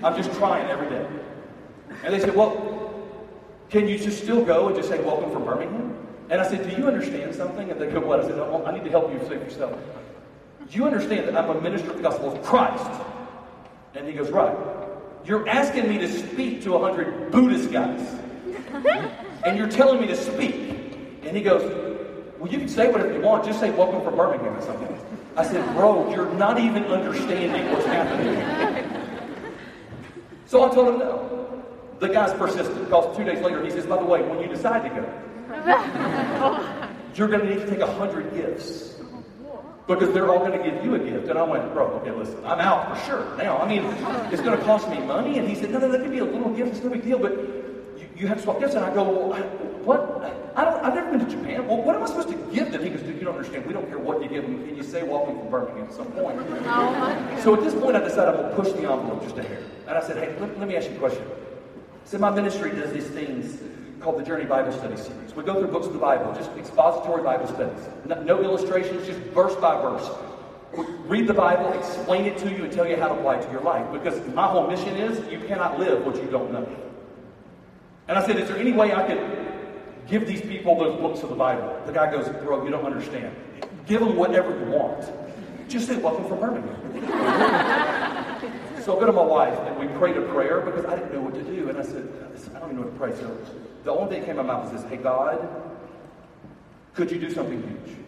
[0.03, 1.07] I'm just trying every day.
[2.05, 3.05] And they said, Well,
[3.71, 5.97] can you just still go and just say, Welcome from Birmingham?
[6.31, 7.71] And I said, Do you understand something?
[7.71, 8.21] And they go, What?
[8.21, 9.79] I said, no, I need to help you save yourself.
[10.71, 13.03] Do you understand that I'm a minister of the gospel of Christ?
[13.95, 14.57] And he goes, Right.
[15.25, 18.01] You're asking me to speak to a hundred Buddhist guys.
[19.45, 20.55] and you're telling me to speak.
[21.25, 21.63] And he goes,
[22.39, 23.45] Well, you can say whatever you want.
[23.45, 24.97] Just say, Welcome from Birmingham or something.
[25.37, 28.85] I said, Bro, you're not even understanding what's happening.
[30.49, 31.63] So I told him no.
[31.99, 34.83] The guy's persistent because two days later he says, by the way, when you decide
[34.83, 35.05] to go,
[37.15, 38.97] you're going to need to take a hundred gifts
[39.87, 41.29] because they're all going to give you a gift.
[41.29, 43.59] And I went, bro, okay, listen, I'm out for sure now.
[43.59, 43.85] I mean,
[44.33, 45.39] it's going to cost me money.
[45.39, 46.77] And he said, no, no, that could be a little gift.
[46.77, 48.75] It's no big deal, but you, you have to swap gifts.
[48.75, 49.41] And I go, well, I,
[49.85, 50.01] what?
[50.57, 51.67] I don't, I've never been to Japan.
[51.67, 52.83] Well, what am I supposed to give them?
[52.83, 53.67] He goes, dude, you don't understand.
[53.67, 54.67] We don't care what you give them.
[54.67, 56.39] Can you say welcome from Birmingham at some point?
[56.67, 59.43] Oh so at this point, I decided I'm going to push the envelope just a
[59.43, 59.63] hair.
[59.89, 61.25] And I said, hey, let, let me ask you a question.
[61.25, 63.59] I said, my ministry does these things
[64.01, 65.35] called the Journey Bible Study Series.
[65.35, 67.81] We go through books of the Bible, just expository Bible studies.
[68.05, 70.09] No, no illustrations, just verse by verse.
[70.77, 73.47] We read the Bible, explain it to you, and tell you how to apply it
[73.47, 73.91] to your life.
[73.91, 76.69] Because my whole mission is you cannot live what you don't know.
[78.09, 81.31] And I said, is there any way I could give these people those books of
[81.31, 81.81] the Bible?
[81.87, 83.35] The guy goes, bro, you don't understand.
[83.87, 85.11] Give them whatever you want.
[85.67, 87.85] Just say, welcome from Birmingham.
[88.89, 91.21] So I go to my wife and we prayed a prayer because I didn't know
[91.21, 91.69] what to do.
[91.69, 92.09] And I said,
[92.57, 93.15] I don't even know what to pray.
[93.15, 93.37] So
[93.85, 95.47] the only thing that came of my mouth was this Hey, God,
[96.95, 97.99] could you do something huge?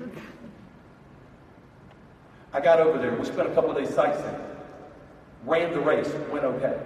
[2.54, 3.14] I got over there.
[3.14, 4.40] We spent a couple of days sightseeing.
[5.44, 6.10] Ran the race.
[6.32, 6.80] Went okay.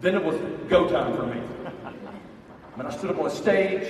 [0.00, 0.36] Then it was
[0.68, 1.42] go time for me.
[1.82, 3.82] I mean, I stood up on a stage.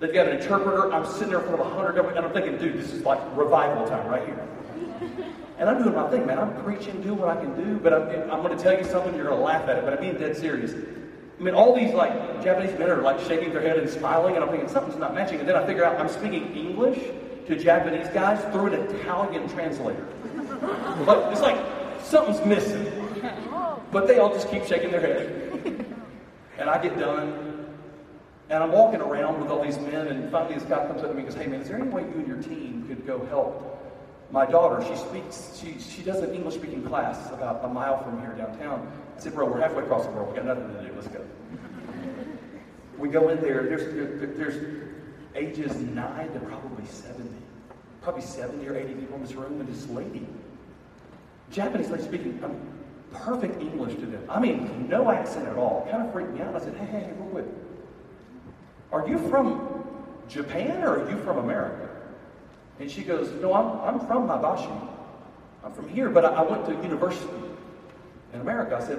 [0.00, 0.90] They've got an interpreter.
[0.90, 3.20] I'm sitting there in front of a hundred and I'm thinking, dude, this is like
[3.36, 4.48] revival time right here.
[5.60, 6.38] And I'm doing my thing, man.
[6.38, 9.14] I'm preaching, doing what I can do, but I'm, I'm going to tell you something,
[9.14, 10.72] you're going to laugh at it, but I'm being dead serious.
[10.72, 14.42] I mean, all these like Japanese men are like shaking their head and smiling, and
[14.42, 15.38] I'm thinking something's not matching.
[15.38, 16.98] And then I figure out I'm speaking English
[17.46, 20.06] to Japanese guys through an Italian translator.
[21.30, 21.62] it's like
[22.02, 22.90] something's missing.
[23.92, 25.84] But they all just keep shaking their head.
[26.56, 27.66] And I get done,
[28.48, 31.14] and I'm walking around with all these men, and finally this guy comes up to
[31.14, 33.26] me and goes, Hey man, is there any way you and your team could go
[33.26, 33.79] help
[34.32, 38.20] my daughter, she speaks, she, she does an English speaking class about a mile from
[38.20, 38.90] here downtown.
[39.16, 40.30] I said, bro, we're halfway across the world.
[40.30, 40.92] We got nothing to do.
[40.94, 41.24] Let's go.
[42.98, 43.64] we go in there.
[43.64, 44.84] There's, there's
[45.34, 47.28] ages 9 to probably 70.
[48.02, 50.26] Probably 70 or 80 people in this room, and this lady,
[51.50, 52.58] Japanese lady speaking um,
[53.12, 54.22] perfect English to them.
[54.28, 55.86] I mean, no accent at all.
[55.90, 56.54] Kind of freaked me out.
[56.54, 57.44] I said, hey, hey, hey, real quick.
[58.92, 59.84] Are you from
[60.28, 61.79] Japan or are you from America?
[62.80, 64.88] And she goes, No, I'm, I'm from Maebashi.
[65.62, 67.28] I'm from here, but I, I went to university
[68.32, 68.76] in America.
[68.76, 68.98] I said,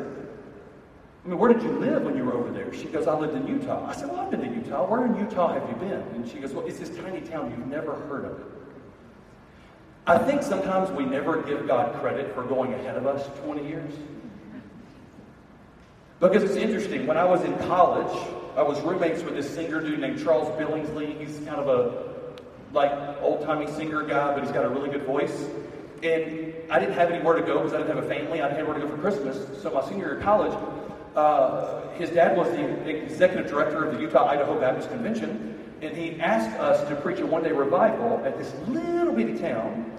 [1.26, 2.72] I mean, where did you live when you were over there?
[2.74, 3.86] She goes, I lived in Utah.
[3.88, 4.86] I said, Well, I've been to Utah.
[4.88, 6.02] Where in Utah have you been?
[6.14, 8.40] And she goes, Well, it's this tiny town you've never heard of.
[10.06, 13.94] I think sometimes we never give God credit for going ahead of us 20 years.
[16.20, 18.16] Because it's interesting, when I was in college,
[18.56, 21.20] I was roommates with this singer dude named Charles Billingsley.
[21.20, 22.11] He's kind of a
[22.74, 25.48] like old timey singer guy, but he's got a really good voice.
[26.04, 28.42] And I didn't have anywhere to go because I didn't have a family.
[28.42, 29.62] I didn't have anywhere to go for Christmas.
[29.62, 30.58] So my senior year of college,
[31.16, 36.20] uh, his dad was the executive director of the Utah Idaho Baptist Convention, and he
[36.20, 39.92] asked us to preach a one-day revival at this little bitty town.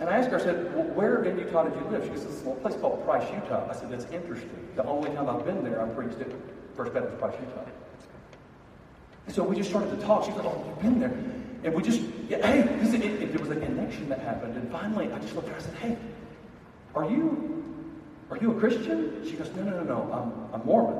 [0.00, 2.04] And I asked her, I said, well, where in Utah did you live?
[2.04, 3.68] She goes, this little place called Price, Utah.
[3.68, 4.50] I said, that's interesting.
[4.76, 6.28] The only time I've been there, I preached at
[6.76, 7.68] First Baptist Price, Utah.
[9.26, 10.24] And so we just started to talk.
[10.24, 11.12] She goes, oh, you've been there.
[11.64, 14.56] And we just, yeah, hey, because it, it, there was a connection that happened.
[14.56, 15.60] And finally, I just looked at her.
[15.60, 15.98] And said, hey,
[16.94, 17.64] are you,
[18.30, 19.24] are you a Christian?
[19.24, 20.98] She goes, no, no, no, no, I'm, I'm Mormon.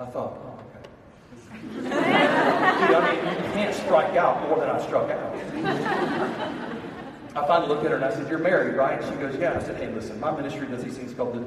[0.00, 1.94] I thought, oh, okay.
[1.96, 5.34] I mean, you can't strike out more than I struck out.
[7.36, 9.00] I finally looked at her and I said, you're married, right?
[9.04, 9.56] She goes, yeah.
[9.56, 11.46] I said, hey, listen, my ministry does these things called the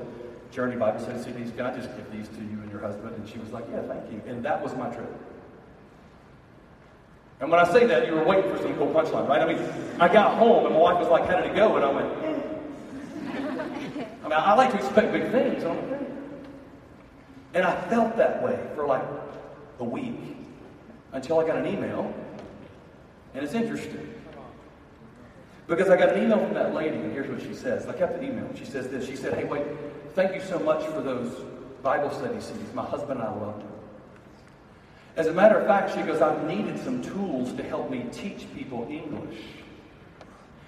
[0.53, 1.55] Journey Bible Study CDs.
[1.57, 3.15] Can I just give these to you and your husband?
[3.17, 4.21] And she was like, yeah, thank you.
[4.27, 5.12] And that was my trip.
[7.39, 9.41] And when I say that, you were waiting for some cool punchline, right?
[9.41, 9.61] I mean,
[9.99, 11.75] I got home and my wife was like, how did it go?
[11.75, 12.23] And I went.
[14.23, 15.63] I mean, I like to expect big things.
[17.53, 19.03] And, I felt that way for like
[19.79, 20.15] a week
[21.11, 22.13] until I got an email.
[23.33, 24.13] And it's interesting.
[25.67, 27.87] Because I got an email from that lady, and here's what she says.
[27.87, 28.49] I kept the email.
[28.55, 29.05] She says this.
[29.05, 29.65] She said, Hey, wait,
[30.13, 31.31] thank you so much for those
[31.81, 32.73] Bible study CDs.
[32.73, 33.72] My husband and I love them.
[35.15, 38.47] As a matter of fact, she goes, I've needed some tools to help me teach
[38.56, 39.38] people English.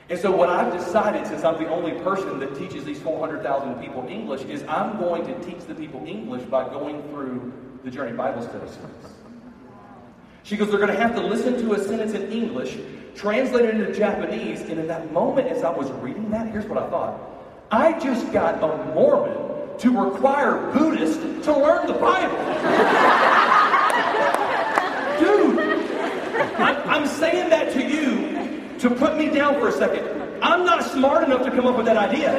[0.07, 4.05] And so what I've decided, since I'm the only person that teaches these 400,000 people
[4.07, 7.51] English, is I'm going to teach the people English by going through
[7.83, 9.13] the Journey Bible Study Series.
[10.43, 12.77] She goes, they're going to have to listen to a sentence in English,
[13.15, 16.77] translate it into Japanese, and in that moment as I was reading that, here's what
[16.77, 17.19] I thought.
[17.71, 23.51] I just got a Mormon to require Buddhists to learn the Bible.
[26.95, 30.15] I'm saying that to you to put me down for a second.
[30.41, 32.31] I'm not smart enough to come up with that idea.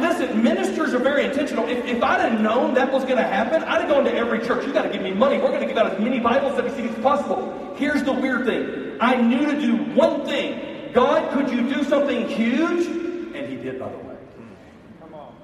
[0.00, 1.68] Listen, ministers are very intentional.
[1.68, 4.38] If, if I'd have known that was going to happen, I'd have gone to every
[4.40, 4.64] church.
[4.66, 5.38] You got to give me money.
[5.38, 7.74] We're going to give out as many Bible study CDs as possible.
[7.76, 12.28] Here's the weird thing I knew to do one thing God, could you do something
[12.28, 12.86] huge?
[12.86, 14.16] And He did, by the way.
[15.00, 15.34] Come on.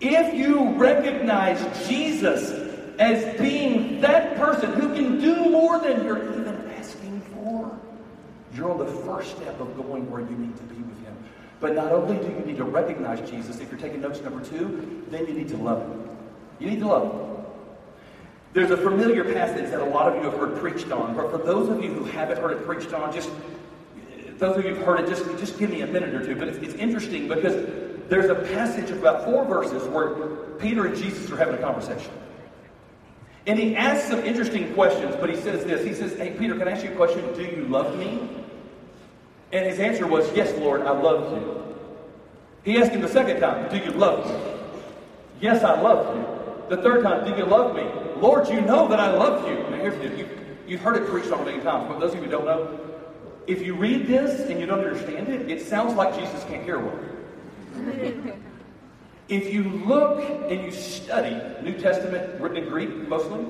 [0.00, 2.61] If you recognize Jesus
[3.02, 7.76] as being that person who can do more than you're even asking for,
[8.54, 11.16] you're on the first step of going where you need to be with Him.
[11.58, 15.04] But not only do you need to recognize Jesus, if you're taking notes number two,
[15.10, 16.16] then you need to love Him.
[16.60, 17.44] You need to love Him.
[18.52, 21.38] There's a familiar passage that a lot of you have heard preached on, but for
[21.38, 23.30] those of you who haven't heard it preached on, just
[24.38, 26.36] those of you who've heard it, just, just give me a minute or two.
[26.36, 27.66] But it's, it's interesting because
[28.08, 30.10] there's a passage of about four verses where
[30.58, 32.12] Peter and Jesus are having a conversation.
[33.46, 35.84] And he asks some interesting questions, but he says this.
[35.84, 37.32] He says, Hey, Peter, can I ask you a question?
[37.34, 38.28] Do you love me?
[39.52, 41.76] And his answer was, Yes, Lord, I love you.
[42.64, 44.60] He asked him the second time, Do you love me?
[45.40, 46.76] Yes, I love you.
[46.76, 47.82] The third time, Do you love me?
[48.20, 49.56] Lord, you know that I love you.
[49.70, 50.16] Now, here's the.
[50.16, 50.28] You,
[50.68, 52.78] you've heard it preached on many times, but those of you who don't know,
[53.48, 56.78] if you read this and you don't understand it, it sounds like Jesus can't hear
[56.78, 56.98] well.
[59.28, 63.44] if you look and you study New Testament written in Greek mostly,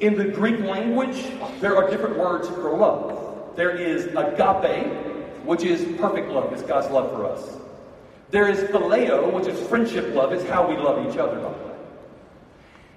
[0.00, 1.24] in the Greek language,
[1.60, 3.56] there are different words for love.
[3.56, 4.92] There is agape,
[5.44, 7.56] which is perfect love, it's God's love for us.
[8.30, 11.64] There is phileo, which is friendship love, it's how we love each other, by the
[11.64, 11.74] way.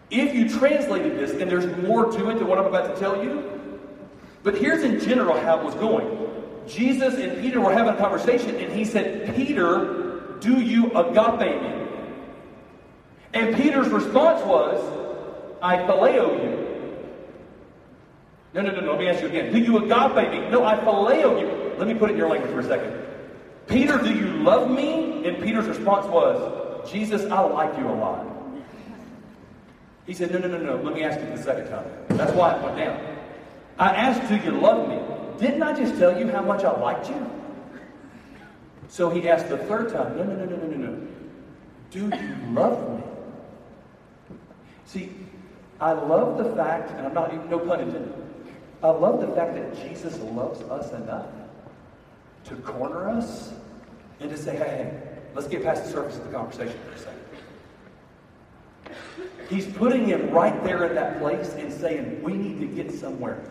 [0.10, 3.24] If you translated this, and there's more to it than what I'm about to tell
[3.24, 3.80] you,
[4.42, 6.28] but here's in general how it was going.
[6.68, 9.99] Jesus and Peter were having a conversation, and he said, Peter,
[10.40, 11.88] do you agape me?
[13.34, 14.80] And Peter's response was,
[15.62, 16.60] I phileo you.
[18.54, 18.92] No, no, no, no.
[18.92, 19.54] Let me ask you again.
[19.54, 20.50] Do you agape me?
[20.50, 21.78] No, I phileo you.
[21.78, 22.94] Let me put it in your language for a second.
[23.68, 25.28] Peter, do you love me?
[25.28, 28.26] And Peter's response was, Jesus, I like you a lot.
[30.08, 30.82] He said, No, no, no, no.
[30.82, 31.86] Let me ask you the second time.
[32.10, 33.00] That's why it went down.
[33.78, 35.00] I asked, Do you love me?
[35.40, 37.39] Didn't I just tell you how much I liked you?
[38.90, 41.08] So he asked the third time, No, no, no, no, no, no, no.
[41.92, 43.04] Do you love me?
[44.86, 45.12] See,
[45.80, 48.14] I love the fact, and I'm not, no pun intended,
[48.84, 51.28] I love the fact that Jesus loves us enough
[52.46, 53.54] to corner us
[54.20, 55.02] and to say, hey, hey,
[55.36, 57.20] let's get past the surface of the conversation for a second.
[59.50, 63.44] He's putting him right there in that place and saying, we need to get somewhere.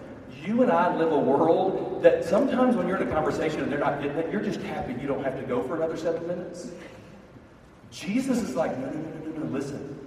[0.44, 3.78] You and I live a world that sometimes when you're in a conversation and they're
[3.78, 6.70] not getting it, you're just happy you don't have to go for another seven minutes.
[7.90, 9.98] Jesus is like, no, no, no, no, no, listen.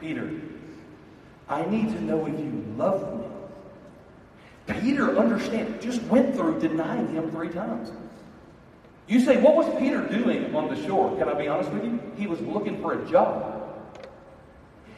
[0.00, 0.30] Peter,
[1.48, 3.24] I need to know if you love me.
[4.80, 7.90] Peter, understand, just went through denying him three times.
[9.06, 11.16] You say, what was Peter doing on the shore?
[11.16, 12.00] Can I be honest with you?
[12.16, 13.54] He was looking for a job.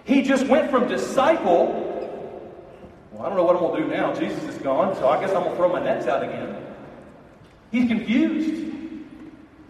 [0.04, 1.89] He just went from disciple
[3.20, 4.14] well, I don't know what I'm going to do now.
[4.14, 6.56] Jesus is gone, so I guess I'm going to throw my nets out again.
[7.70, 8.74] He's confused.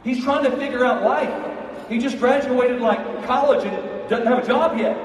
[0.04, 1.88] He's trying to figure out life.
[1.88, 4.96] He just graduated like college and doesn't have a job yet.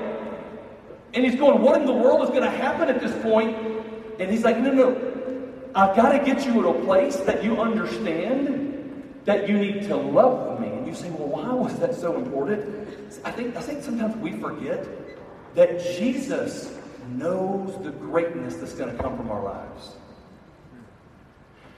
[1.15, 3.57] And he's going, What in the world is going to happen at this point?
[4.19, 5.51] And he's like, No, no.
[5.73, 9.95] I've got to get you at a place that you understand that you need to
[9.95, 10.67] love me.
[10.67, 12.87] And you say, Well, why was that so important?
[13.23, 14.87] I think, I think sometimes we forget
[15.55, 16.71] that Jesus
[17.09, 19.95] knows the greatness that's going to come from our lives.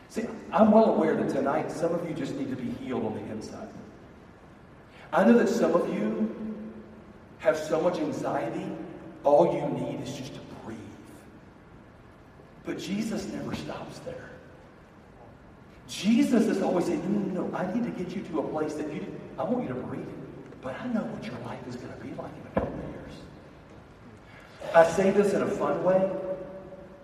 [0.10, 3.14] See, I'm well aware that tonight some of you just need to be healed on
[3.14, 3.68] the inside.
[5.12, 6.34] I know that some of you
[7.40, 8.66] have so much anxiety,
[9.24, 10.78] all you need is just to breathe.
[12.66, 14.30] But Jesus never stops there.
[15.88, 18.74] Jesus is always saying, no, no, no, I need to get you to a place
[18.74, 19.06] that you,
[19.40, 20.06] I want you to breathe.
[20.62, 22.87] But I know what your life is going to be like in a years.
[24.74, 26.00] I say this in a fun way.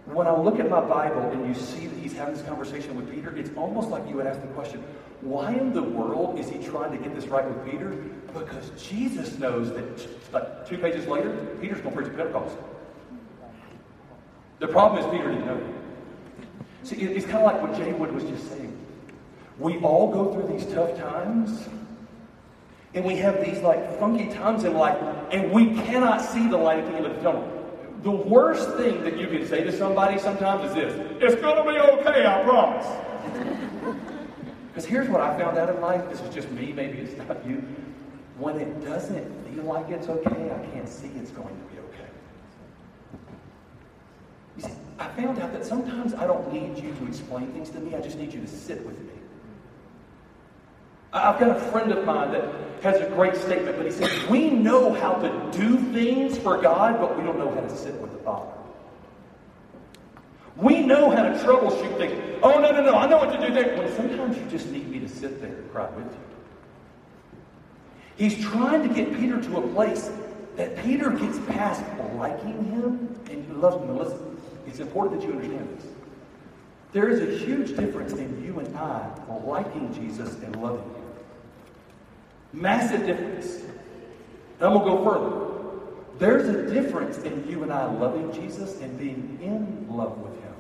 [0.06, 3.10] When I look at my Bible and you see that he's having this conversation with
[3.10, 4.84] Peter, it's almost like you would ask the question,
[5.22, 7.90] why in the world is he trying to get this right with Peter?
[8.34, 12.58] Because Jesus knows that like two pages later, Peter's going to preach Pentecost.
[14.60, 15.62] The problem is Peter didn't know.
[16.84, 18.78] See, it's kind of like what Jay Wood was just saying.
[19.58, 21.70] We all go through these tough times,
[22.94, 26.80] and we have these like funky times in life, and we cannot see the light
[26.80, 27.53] at the end of the tunnel.
[28.04, 31.64] The worst thing that you can say to somebody sometimes is this It's going to
[31.64, 32.88] be okay, I promise.
[34.74, 37.46] Because here's what I found out in life this is just me, maybe it's not
[37.46, 37.64] you.
[38.40, 42.10] When it doesn't feel like it's okay, I can't see it's going to be okay.
[44.58, 47.80] You see, I found out that sometimes I don't need you to explain things to
[47.80, 49.13] me, I just need you to sit with me.
[51.14, 52.44] I've got a friend of mine that
[52.82, 57.00] has a great statement, but he says, We know how to do things for God,
[57.00, 58.52] but we don't know how to sit with the Father.
[60.56, 62.40] We know how to troubleshoot things.
[62.44, 63.78] Oh, no, no, no, I know what to do there.
[63.78, 66.20] When sometimes you just need me to sit there and cry with you.
[68.16, 70.12] He's trying to get Peter to a place
[70.56, 71.84] that Peter gets past
[72.16, 73.98] liking him and loves him.
[73.98, 75.88] listen, it's important that you understand this.
[76.92, 79.10] There is a huge difference in you and I
[79.46, 80.93] liking Jesus and loving him.
[82.54, 83.64] Massive difference.
[84.60, 85.44] And to go further.
[86.20, 90.54] There's a difference in you and I loving Jesus and being in love with him.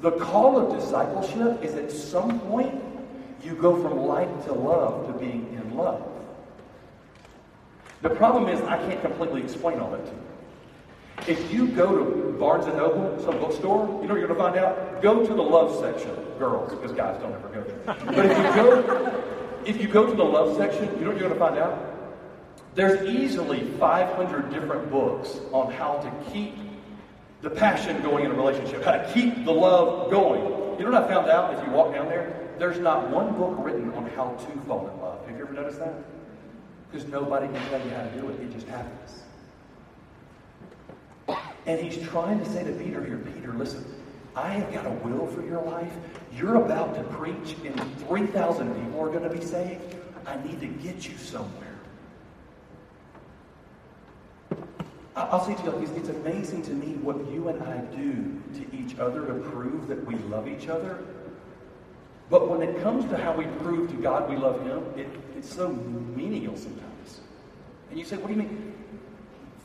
[0.00, 2.82] The call of discipleship is at some point
[3.42, 6.06] you go from like to love to being in love.
[8.02, 10.18] The problem is I can't completely explain all that to you.
[11.26, 14.56] If you go to Barnes and Noble, some bookstore, you know you're going to find
[14.56, 15.02] out?
[15.02, 17.96] Go to the love section, girls, because guys don't ever go there.
[18.06, 21.28] But if you go, if you go to the love section, you know what you're
[21.28, 21.86] going to find out?
[22.74, 26.54] There's easily 500 different books on how to keep
[27.42, 30.42] the passion going in a relationship, how to keep the love going.
[30.78, 32.48] You know what I found out as you walk down there?
[32.58, 35.26] There's not one book written on how to fall in love.
[35.26, 35.94] Have you ever noticed that?
[36.90, 38.40] Because nobody can tell you how to do it.
[38.40, 39.22] It just happens.
[41.66, 43.84] And he's trying to say to Peter here, Peter, listen,
[44.40, 45.92] I have got a will for your life.
[46.34, 49.82] You're about to preach, and 3,000 people are going to be saved.
[50.26, 51.78] I need to get you somewhere.
[55.14, 58.76] I'll say to you, it's, it's amazing to me what you and I do to
[58.76, 61.04] each other to prove that we love each other.
[62.30, 65.52] But when it comes to how we prove to God we love Him, it, it's
[65.52, 67.20] so menial sometimes.
[67.90, 68.72] And you say, what do you mean?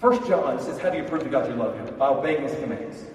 [0.01, 1.95] First John says, How do you prove to God you love Him?
[1.97, 3.05] By obeying His commands.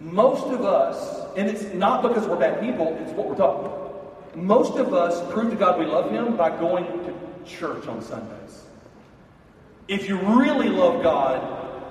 [0.00, 4.36] Most of us, and it's not because we're bad people, it's what we're talking about.
[4.36, 7.14] Most of us prove to God we love Him by going to
[7.46, 8.64] church on Sundays.
[9.86, 11.82] If you really love God,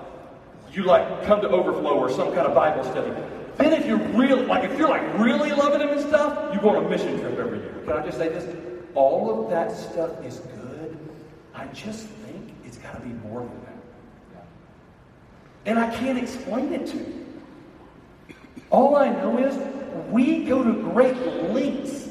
[0.72, 3.12] you like come to overflow or some kind of Bible study.
[3.58, 6.70] Then if you're really like if you're like really loving him and stuff, you go
[6.70, 7.76] on a mission trip every year.
[7.86, 8.56] Can I just say this?
[8.96, 10.98] All of that stuff is good.
[11.54, 14.46] I just think it's got to be more than that.
[15.66, 17.23] And I can't explain it to you.
[18.74, 19.56] All I know is
[20.10, 21.16] we go to great
[21.52, 22.10] lengths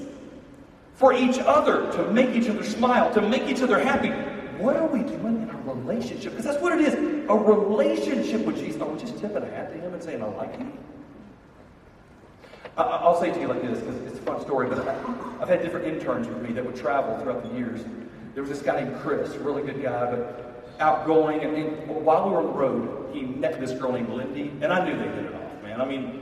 [0.95, 4.11] for each other to make each other smile, to make each other happy.
[4.63, 6.31] What are we doing in our relationship?
[6.31, 6.95] Because that's what it is
[7.29, 8.81] a relationship with Jesus.
[8.81, 10.73] Are we just tipping a hat to Him and saying, I like Him?
[12.77, 14.79] I'll say to you like this, because it's a fun story, but
[15.41, 17.85] I've had different interns with me that would travel throughout the years.
[18.35, 21.41] There was this guy named Chris, really good guy, but outgoing.
[21.41, 24.73] And, and while we were on the road, he met this girl named Lindy, and
[24.73, 25.81] I knew they hit it off, man.
[25.81, 26.22] I mean,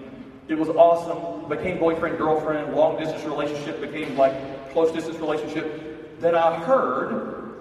[0.51, 1.49] it was awesome.
[1.49, 6.21] Became boyfriend, girlfriend, long distance relationship, became like close distance relationship.
[6.21, 7.55] Then I heard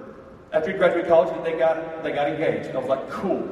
[0.51, 2.75] after he graduated college that they got they got engaged.
[2.75, 3.47] I was like, cool.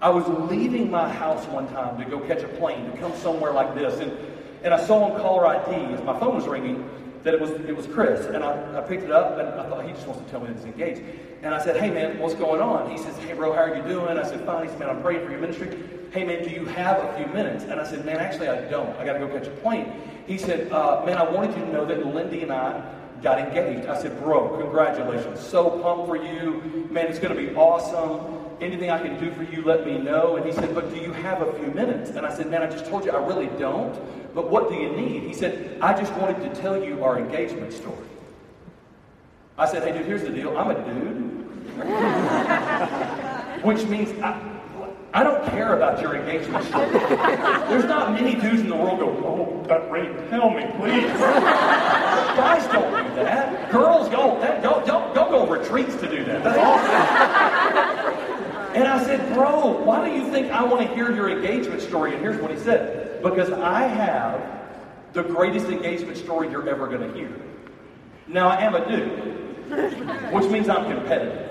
[0.00, 3.52] I was leaving my house one time to go catch a plane to come somewhere
[3.52, 4.10] like this, and
[4.62, 6.88] and I saw on caller ID as my phone was ringing
[7.26, 9.84] that it was it was Chris, and I, I picked it up and I thought
[9.84, 11.02] he just wants to tell me that he's engaged.
[11.42, 12.88] And I said, Hey man, what's going on?
[12.88, 14.16] He says, Hey bro, how are you doing?
[14.16, 14.62] I said, Fine.
[14.62, 15.76] He said, Man, I'm praying for your ministry.
[16.12, 17.64] Hey man, do you have a few minutes?
[17.64, 18.96] And I said, Man, actually I don't.
[18.96, 19.92] I got to go catch a plane.
[20.28, 23.88] He said, uh, Man, I wanted you to know that Lindy and I got engaged.
[23.88, 25.40] I said, Bro, congratulations.
[25.40, 26.88] So pumped for you.
[26.92, 30.36] Man, it's to be awesome anything I can do for you, let me know.
[30.36, 32.10] And he said, But do you have a few minutes?
[32.10, 33.94] And I said, Man, I just told you I really don't.
[34.36, 35.22] But what do you need?
[35.22, 38.06] He said, I just wanted to tell you our engagement story.
[39.56, 40.58] I said, Hey, dude, here's the deal.
[40.58, 41.32] I'm a dude.
[43.64, 44.38] Which means I,
[45.14, 46.90] I don't care about your engagement story.
[46.90, 51.10] There's not many dudes in the world go, Oh, but Ray, tell me, please.
[52.36, 53.72] Guys don't do that.
[53.72, 54.38] Girls don't.
[54.42, 56.44] That, don't, don't, don't go retreats to do that.
[56.44, 56.92] That's awesome.
[58.76, 62.12] And I said, Bro, why do you think I want to hear your engagement story?
[62.12, 64.56] And here's what he said Because I have
[65.12, 67.34] the greatest engagement story you're ever going to hear.
[68.28, 71.50] Now, I am a dude, which means I'm competitive.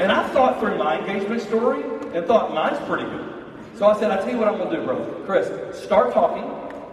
[0.00, 1.82] and I thought through my engagement story
[2.14, 3.36] and thought mine's pretty good.
[3.76, 5.22] So I said, I tell you what I'm going to do, bro.
[5.26, 6.44] Chris, start talking.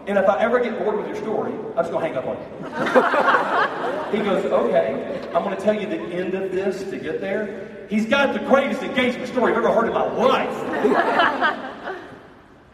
[0.06, 2.28] And if I ever get bored with your story, I'm just going to hang up
[2.28, 2.38] on
[4.12, 4.18] you.
[4.18, 7.88] he goes, okay, I'm going to tell you the end of this to get there.
[7.90, 11.70] He's got the greatest engagement story I've ever heard in my life.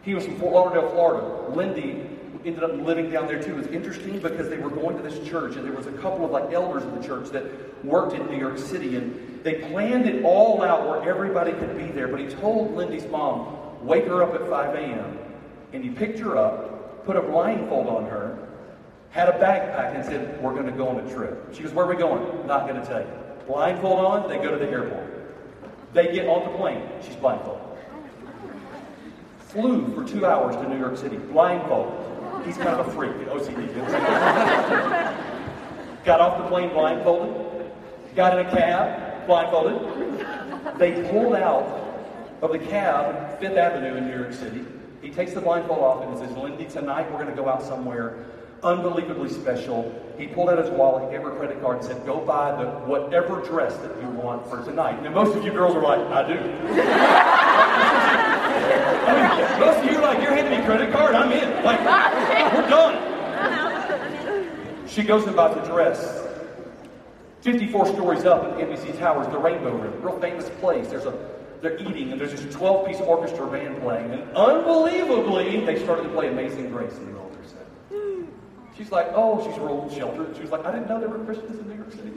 [0.02, 1.56] he was from Fort Lauderdale, Florida.
[1.56, 2.06] Lindy
[2.44, 3.52] ended up living down there too.
[3.52, 6.24] It was interesting because they were going to this church and there was a couple
[6.24, 7.44] of like elders in the church that
[7.84, 11.86] worked in New York City and they planned it all out where everybody could be
[11.86, 12.08] there.
[12.08, 15.18] But he told Lindy's mom, wake her up at 5 a.m.
[15.72, 18.38] And he picked her up, put a blindfold on her,
[19.10, 21.54] had a backpack and said, we're going to go on a trip.
[21.54, 22.46] She goes, where are we going?
[22.46, 23.08] Not going to tell you.
[23.46, 25.06] Blindfold on, they go to the airport.
[25.92, 26.82] They get on the plane.
[27.02, 27.69] She's blindfolded.
[29.52, 32.46] Flew for two hours to New York City, blindfolded.
[32.46, 33.74] He's kind of a freak, OCD.
[36.04, 37.72] got off the plane blindfolded,
[38.14, 40.78] got in a cab, blindfolded.
[40.78, 41.64] They pulled out
[42.42, 44.64] of the cab, Fifth Avenue in New York City.
[45.02, 48.26] He takes the blindfold off and says, Lindy, tonight we're going to go out somewhere
[48.62, 49.92] unbelievably special.
[50.16, 52.70] He pulled out his wallet, gave her a credit card, and said, Go buy the
[52.86, 55.02] whatever dress that you want for tonight.
[55.02, 56.28] Now, most of you girls are like, I
[58.36, 58.36] do.
[59.58, 61.64] Most of you are like, You're handing me credit card, I'm in.
[61.64, 61.80] Like,
[62.54, 63.08] we're done.
[64.86, 66.26] She goes about the dress.
[67.42, 70.88] 54 stories up at NBC Towers, the Rainbow Room, real famous place.
[70.88, 71.30] There's a
[71.62, 74.10] they're eating, and there's this 12 piece orchestra band playing.
[74.12, 77.66] And unbelievably, they started to play Amazing Grace in the their set.
[78.76, 80.34] She's like, oh, she's real sheltered.
[80.36, 82.10] She was like, I didn't know there were Christians in New York City.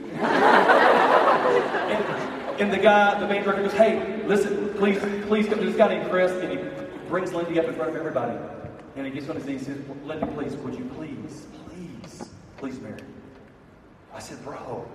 [2.58, 5.88] and, the guy, the band director goes, hey, listen, please, please come to this guy
[5.88, 6.32] named Chris.
[6.32, 6.58] And he
[7.08, 8.36] brings Lindy up in front of everybody.
[8.96, 12.80] And he gets on his knees and says, Lindy, please, would you please, please, please
[12.80, 13.08] marry me?
[14.14, 14.86] I said, bro,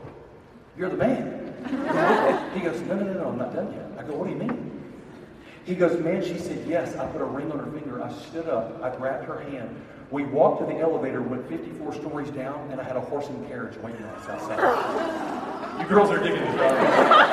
[0.77, 1.49] you're the man.
[2.55, 3.85] he goes, No, no, no, no, I'm not done yet.
[3.97, 4.71] I go, What do you mean?
[5.65, 6.95] He goes, Man, she said yes.
[6.95, 8.01] I put a ring on her finger.
[8.01, 8.81] I stood up.
[8.81, 9.75] I grabbed her hand.
[10.11, 13.47] We walked to the elevator, went 54 stories down, and I had a horse and
[13.47, 15.79] carriage waiting on us outside.
[15.79, 17.29] you girls are digging this, right?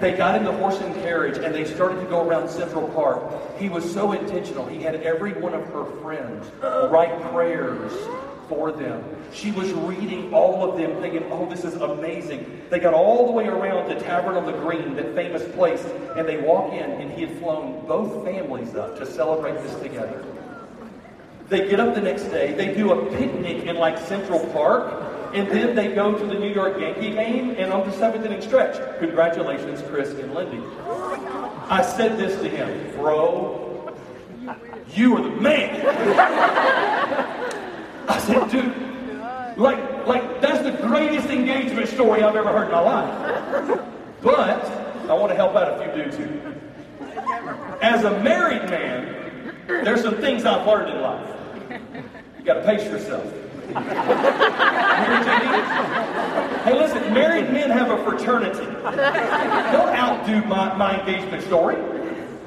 [0.00, 3.22] They got in the horse and carriage and they started to go around Central Park.
[3.56, 4.66] He was so intentional.
[4.66, 6.50] He had every one of her friends
[6.90, 7.92] write prayers
[8.48, 9.04] for them.
[9.32, 12.62] She was reading all of them, thinking, oh, this is amazing.
[12.68, 15.84] They got all the way around to Tavern on the Green, that famous place,
[16.16, 20.24] and they walk in, and he had flown both families up to celebrate this together.
[21.52, 25.46] They get up the next day, they do a picnic in like Central Park, and
[25.48, 28.80] then they go to the New York Yankee game, and on the seventh inning stretch,
[28.98, 30.62] congratulations, Chris and Lindy.
[31.68, 33.94] I said this to him, bro,
[34.94, 35.86] you are the man.
[38.08, 38.74] I said, dude,
[39.58, 43.78] like, like that's the greatest engagement story I've ever heard in my life.
[44.22, 44.64] But
[45.06, 46.56] I want to help out a few dudes here.
[47.82, 51.28] As a married man, there's some things I've learned in life.
[52.42, 53.22] You got to pace yourself.
[56.64, 58.66] hey, listen, married men have a fraternity.
[58.66, 61.76] Don't outdo my, my engagement story.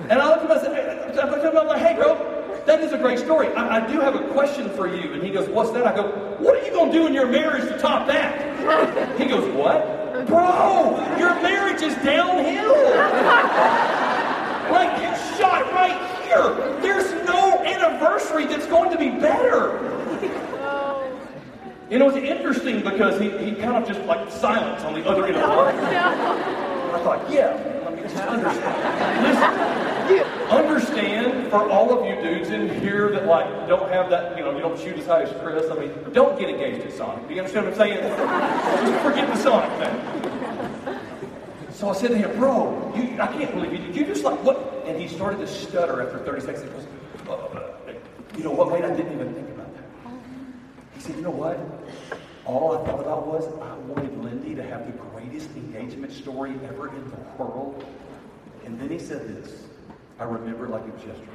[0.09, 2.97] And I looked at him and I said, I'm like, hey, bro, that is a
[2.97, 3.47] great story.
[3.53, 5.13] I, I, do have a question for you.
[5.13, 5.87] And he goes, What's that?
[5.87, 9.17] I go, What are you going to do in your marriage to top that?
[9.17, 10.27] He goes, What?
[10.27, 12.73] Bro, your marriage is downhill.
[14.73, 16.81] like you shot right here.
[16.81, 17.61] There's no
[18.36, 19.77] anniversary that's going to be better.
[21.91, 25.27] And it was interesting because he, he kind of just like silence on the other
[25.27, 25.75] end of the line.
[26.95, 30.09] I thought, yeah, let me just understand.
[30.09, 34.43] Listen, understand for all of you dudes in here that like don't have that, you
[34.43, 35.69] know, you don't shoot as high as Chris.
[35.69, 37.27] I mean, don't get engaged at Sonic.
[37.27, 38.91] Do you understand what I'm saying?
[38.91, 40.25] Just forget the Sonic thing.
[41.71, 43.79] So I said to him, bro, you, I can't believe you.
[43.79, 44.83] Did you just like what?
[44.88, 46.63] And he started to stutter after 30 seconds.
[46.63, 46.88] He goes,
[48.38, 48.71] you know what?
[48.71, 49.83] Wait, I didn't even think about that.
[50.93, 51.59] He said, you know what?
[52.45, 56.89] All I thought about was I wanted Lindy to have the greatest engagement story ever
[56.89, 57.83] in the world.
[58.65, 59.63] And then he said this.
[60.19, 61.31] I remember it like it was yesterday.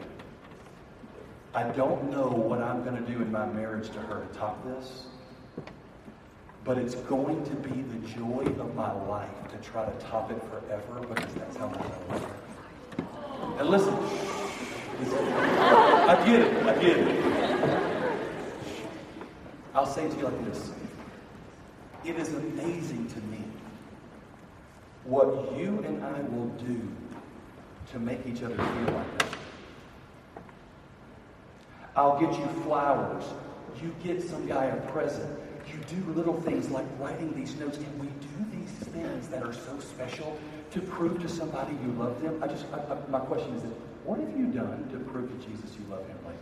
[1.53, 4.65] I don't know what I'm going to do in my marriage to her to top
[4.65, 5.07] this,
[6.65, 10.41] but it's going to be the joy of my life to try to top it
[10.45, 13.59] forever because that's how I love her.
[13.59, 13.95] And listen,
[15.09, 16.67] I get it.
[16.67, 17.31] I get it.
[19.75, 20.71] I'll say to you like this.
[22.05, 23.43] It is amazing to me
[25.05, 26.81] what you and I will do
[27.93, 29.29] to make each other feel like that.
[31.97, 33.25] I'll get you flowers.
[33.83, 35.39] You get some guy a present.
[35.67, 37.79] You do little things like writing these notes.
[37.79, 40.39] And we do these things that are so special
[40.73, 42.43] to prove to somebody you love them.
[42.43, 43.73] I just, I, I, my question is this
[44.05, 46.41] what have you done to prove to Jesus you love him lately?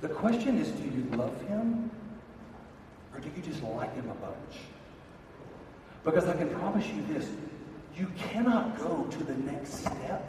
[0.00, 1.90] The question is do you love him
[3.14, 4.60] or do you just like him a bunch?
[6.04, 7.28] Because I can promise you this
[7.96, 10.28] you cannot go to the next step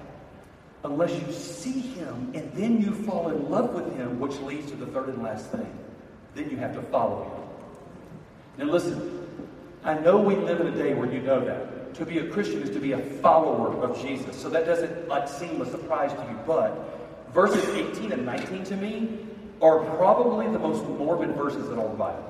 [0.83, 4.77] unless you see him and then you fall in love with him, which leads to
[4.77, 5.71] the third and last thing.
[6.33, 7.23] Then you have to follow
[8.57, 8.65] him.
[8.65, 9.27] Now, listen,
[9.83, 11.68] I know we live in a day where you know that.
[11.99, 14.41] To be a Christian is to be a follower of Jesus.
[14.41, 16.97] So that doesn't like seem a surprise to you, but
[17.33, 19.19] verses 18 and 19 to me
[19.61, 22.25] are probably the most morbid verses in all the Bible.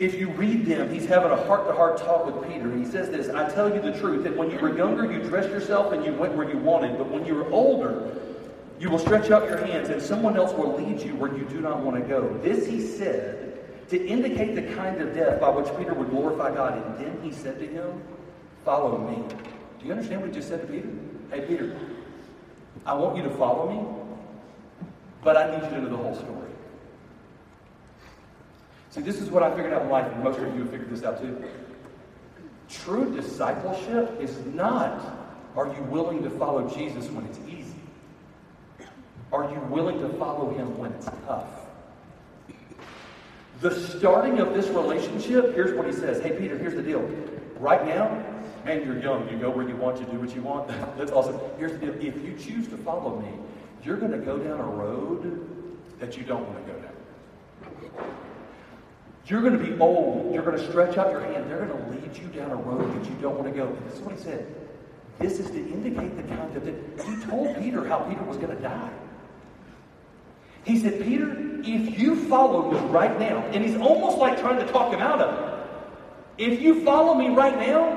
[0.00, 2.74] If you read them, he's having a heart to heart talk with Peter.
[2.76, 5.50] He says this I tell you the truth, that when you were younger, you dressed
[5.50, 6.98] yourself and you went where you wanted.
[6.98, 8.16] But when you were older,
[8.80, 11.60] you will stretch out your hands and someone else will lead you where you do
[11.60, 12.36] not want to go.
[12.38, 16.84] This he said to indicate the kind of death by which Peter would glorify God.
[16.84, 18.02] And then he said to him,
[18.64, 19.22] Follow me.
[19.80, 20.88] Do you understand what he just said to Peter?
[21.30, 21.76] Hey, Peter,
[22.86, 24.86] I want you to follow me,
[25.22, 26.50] but I need you to know the whole story.
[28.90, 30.90] See, this is what I figured out in life, and most of you have figured
[30.90, 31.42] this out too.
[32.68, 35.22] True discipleship is not
[35.56, 37.76] are you willing to follow Jesus when it's easy?
[39.32, 41.46] Are you willing to follow him when it's tough?
[43.60, 47.00] The starting of this relationship, here's what he says Hey, Peter, here's the deal.
[47.58, 48.24] Right now,
[48.64, 49.28] man, you're young.
[49.28, 50.68] You go where you want, you do what you want.
[50.96, 51.38] That's awesome.
[51.58, 51.94] Here's the deal.
[51.94, 53.32] If you choose to follow me,
[53.84, 55.48] you're going to go down a road
[55.98, 56.92] that you don't want to go down.
[59.26, 60.34] You're going to be old.
[60.34, 61.50] You're going to stretch out your hand.
[61.50, 63.68] They're going to lead you down a road that you don't want to go.
[63.68, 64.46] And this is what he said.
[65.18, 68.62] This is to indicate the of that he told Peter how Peter was going to
[68.62, 68.90] die.
[70.64, 74.72] He said, Peter, if you follow me right now, and he's almost like trying to
[74.72, 75.38] talk him out of
[76.38, 76.50] it.
[76.50, 77.96] If you follow me right now,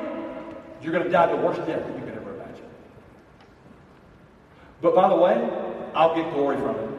[0.86, 2.66] you're going to die the worst death that you could ever imagine.
[4.82, 5.50] But by the way,
[5.96, 6.90] I'll get glory from it.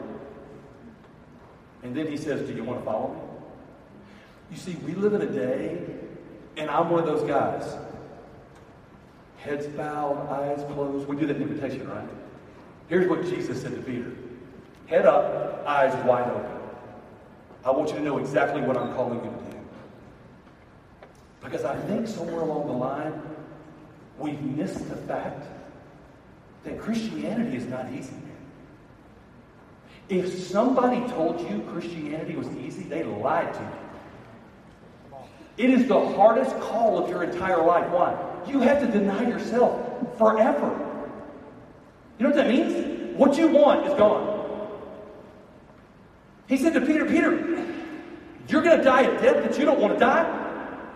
[1.85, 3.21] And then he says, Do you want to follow me?
[4.51, 5.79] You see, we live in a day,
[6.57, 7.77] and I'm one of those guys.
[9.39, 11.07] Heads bowed, eyes closed.
[11.07, 12.09] We do that invitation, right?
[12.89, 14.13] Here's what Jesus said to Peter
[14.87, 16.51] Head up, eyes wide open.
[17.65, 19.59] I want you to know exactly what I'm calling you to do.
[21.43, 23.21] Because I think somewhere along the line,
[24.19, 25.47] we've missed the fact
[26.65, 28.15] that Christianity is not easy.
[30.09, 33.69] If somebody told you Christianity was easy, they lied to you.
[35.59, 37.89] It is the hardest call of your entire life.
[37.91, 38.15] Why?
[38.47, 40.69] You have to deny yourself forever.
[42.19, 43.17] You know what that means?
[43.17, 44.35] What you want is gone.
[46.47, 47.65] He said to Peter, Peter,
[48.49, 50.46] you're going to die a death that you don't want to die.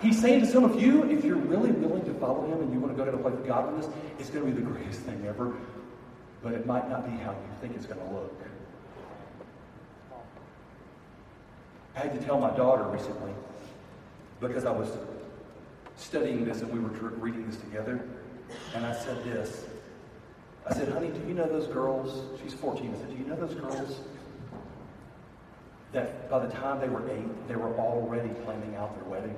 [0.01, 2.81] He's saying to some of you, if you're really willing to follow him and you
[2.81, 3.87] want to go down a place of godliness,
[4.19, 5.55] it's going to be the greatest thing ever.
[6.43, 8.35] But it might not be how you think it's going to look.
[11.95, 13.33] I had to tell my daughter recently
[14.41, 14.89] because I was
[15.97, 18.09] studying this and we were reading this together.
[18.75, 19.67] And I said this.
[20.67, 22.23] I said, honey, do you know those girls?
[22.43, 22.95] She's 14.
[22.95, 24.01] I said, do you know those girls
[25.93, 29.35] that by the time they were eight, they were already planning out their wedding.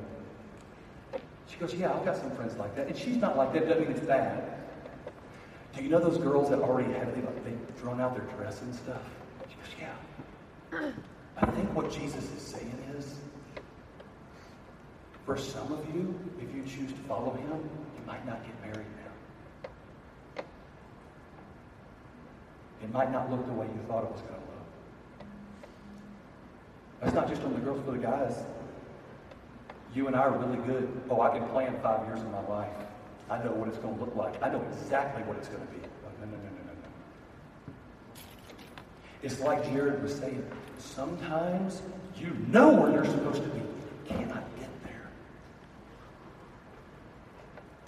[1.53, 2.86] She goes, Yeah, I've got some friends like that.
[2.88, 4.59] And she's not like that, doesn't mean it's bad.
[5.76, 8.74] Do you know those girls that already have, they, they drawn out their dress and
[8.74, 9.03] stuff?
[9.48, 9.90] She goes,
[10.72, 10.92] Yeah.
[11.36, 13.16] I think what Jesus is saying is,
[15.24, 18.86] for some of you, if you choose to follow him, you might not get married
[20.36, 20.42] now.
[22.82, 25.26] It might not look the way you thought it was going to look.
[27.00, 28.34] That's not just on the girls, for the guys.
[29.95, 30.88] You and I are really good.
[31.11, 32.72] Oh, I can plan five years of my life.
[33.28, 34.43] I know what it's going to look like.
[34.43, 35.80] I know exactly what it's going to be.
[35.80, 35.86] No,
[36.20, 37.74] no, no, no, no, no.
[39.22, 40.45] It's like Jared was saying.
[40.78, 41.82] Sometimes
[42.16, 43.59] you know where you're supposed to be.
[43.59, 43.66] You
[44.07, 45.11] cannot get there.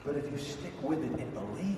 [0.04, 1.76] But if you stick with it and believe,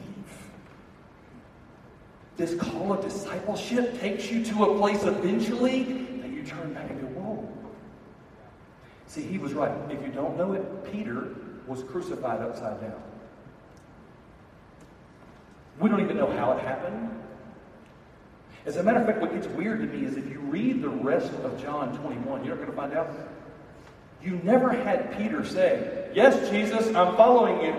[2.36, 5.84] this call of discipleship takes you to a place eventually
[6.20, 7.05] that you turn back go,
[9.16, 9.72] See, he was right.
[9.90, 11.28] If you don't know it, Peter
[11.66, 13.02] was crucified upside down.
[15.80, 17.08] We don't even know how it happened.
[18.66, 20.90] As a matter of fact, what gets weird to me is if you read the
[20.90, 23.10] rest of John 21, you're not going to find out.
[24.22, 27.74] You never had Peter say, Yes, Jesus, I'm following you.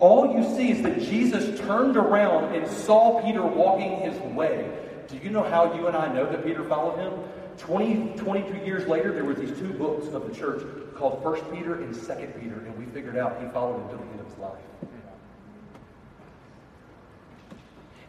[0.00, 4.68] All you see is that Jesus turned around and saw Peter walking his way.
[5.06, 7.12] Do you know how you and I know that Peter followed him?
[7.58, 10.62] 20, 22 years later, there were these two books of the church
[10.94, 14.10] called First Peter and Second Peter, and we figured out he followed him to the
[14.10, 14.58] end of his life.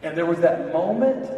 [0.02, 1.30] And there was that moment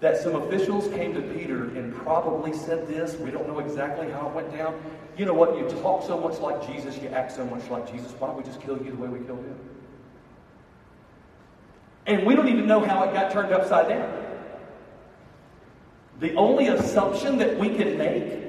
[0.00, 3.14] that some officials came to Peter and probably said this.
[3.16, 4.78] We don't know exactly how it went down.
[5.16, 5.56] You know what?
[5.56, 8.12] You talk so much like Jesus, you act so much like Jesus.
[8.18, 9.58] Why don't we just kill you the way we killed him?
[12.06, 14.33] And we don't even know how it got turned upside down.
[16.20, 18.40] The only assumption that we can make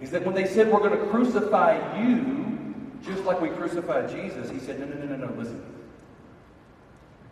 [0.00, 4.50] is that when they said we're going to crucify you, just like we crucified Jesus,
[4.50, 5.64] he said, no, no, no, no, no, listen.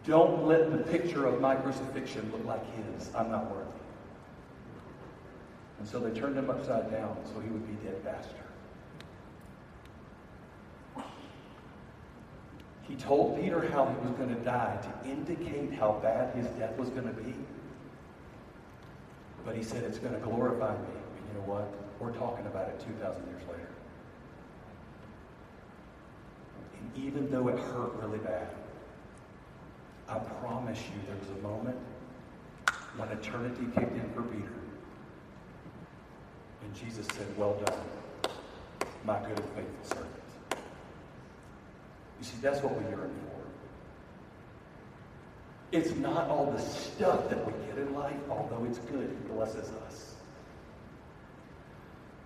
[0.07, 3.15] Don't let the picture of my crucifixion look like his.
[3.15, 3.69] I'm not worthy.
[5.79, 8.35] And so they turned him upside down so he would be dead faster.
[12.89, 16.77] He told Peter how he was going to die to indicate how bad his death
[16.79, 17.35] was going to be.
[19.49, 20.89] But he said, it's going to glorify me.
[21.17, 21.73] And you know what?
[21.99, 23.71] We're talking about it 2,000 years later.
[26.79, 28.49] And even though it hurt really bad,
[30.07, 31.79] I promise you there was a moment
[32.99, 34.53] when eternity kicked in for Peter.
[36.63, 37.81] And Jesus said, Well done,
[39.07, 40.13] my good and faithful servant.
[42.21, 43.38] You see, that's what we yearn for.
[45.71, 49.71] It's not all the stuff that we get in life, although it's good, it blesses
[49.87, 50.15] us.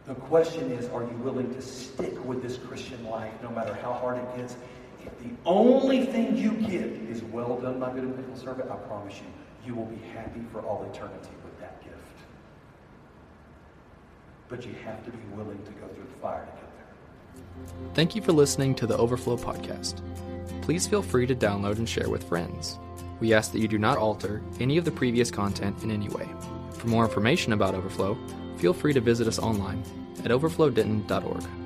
[0.06, 3.92] The question is, are you willing to stick with this Christian life no matter how
[3.92, 4.56] hard it gets?
[5.04, 8.76] If the only thing you get is well done, my good and faithful servant, I
[8.76, 9.26] promise you,
[9.66, 11.96] you will be happy for all eternity with that gift.
[14.48, 17.94] But you have to be willing to go through the fire to get there.
[17.94, 20.00] Thank you for listening to the Overflow Podcast.
[20.62, 22.78] Please feel free to download and share with friends.
[23.22, 26.28] We ask that you do not alter any of the previous content in any way.
[26.72, 28.18] For more information about Overflow,
[28.56, 29.84] feel free to visit us online
[30.24, 31.61] at overflowdenton.org.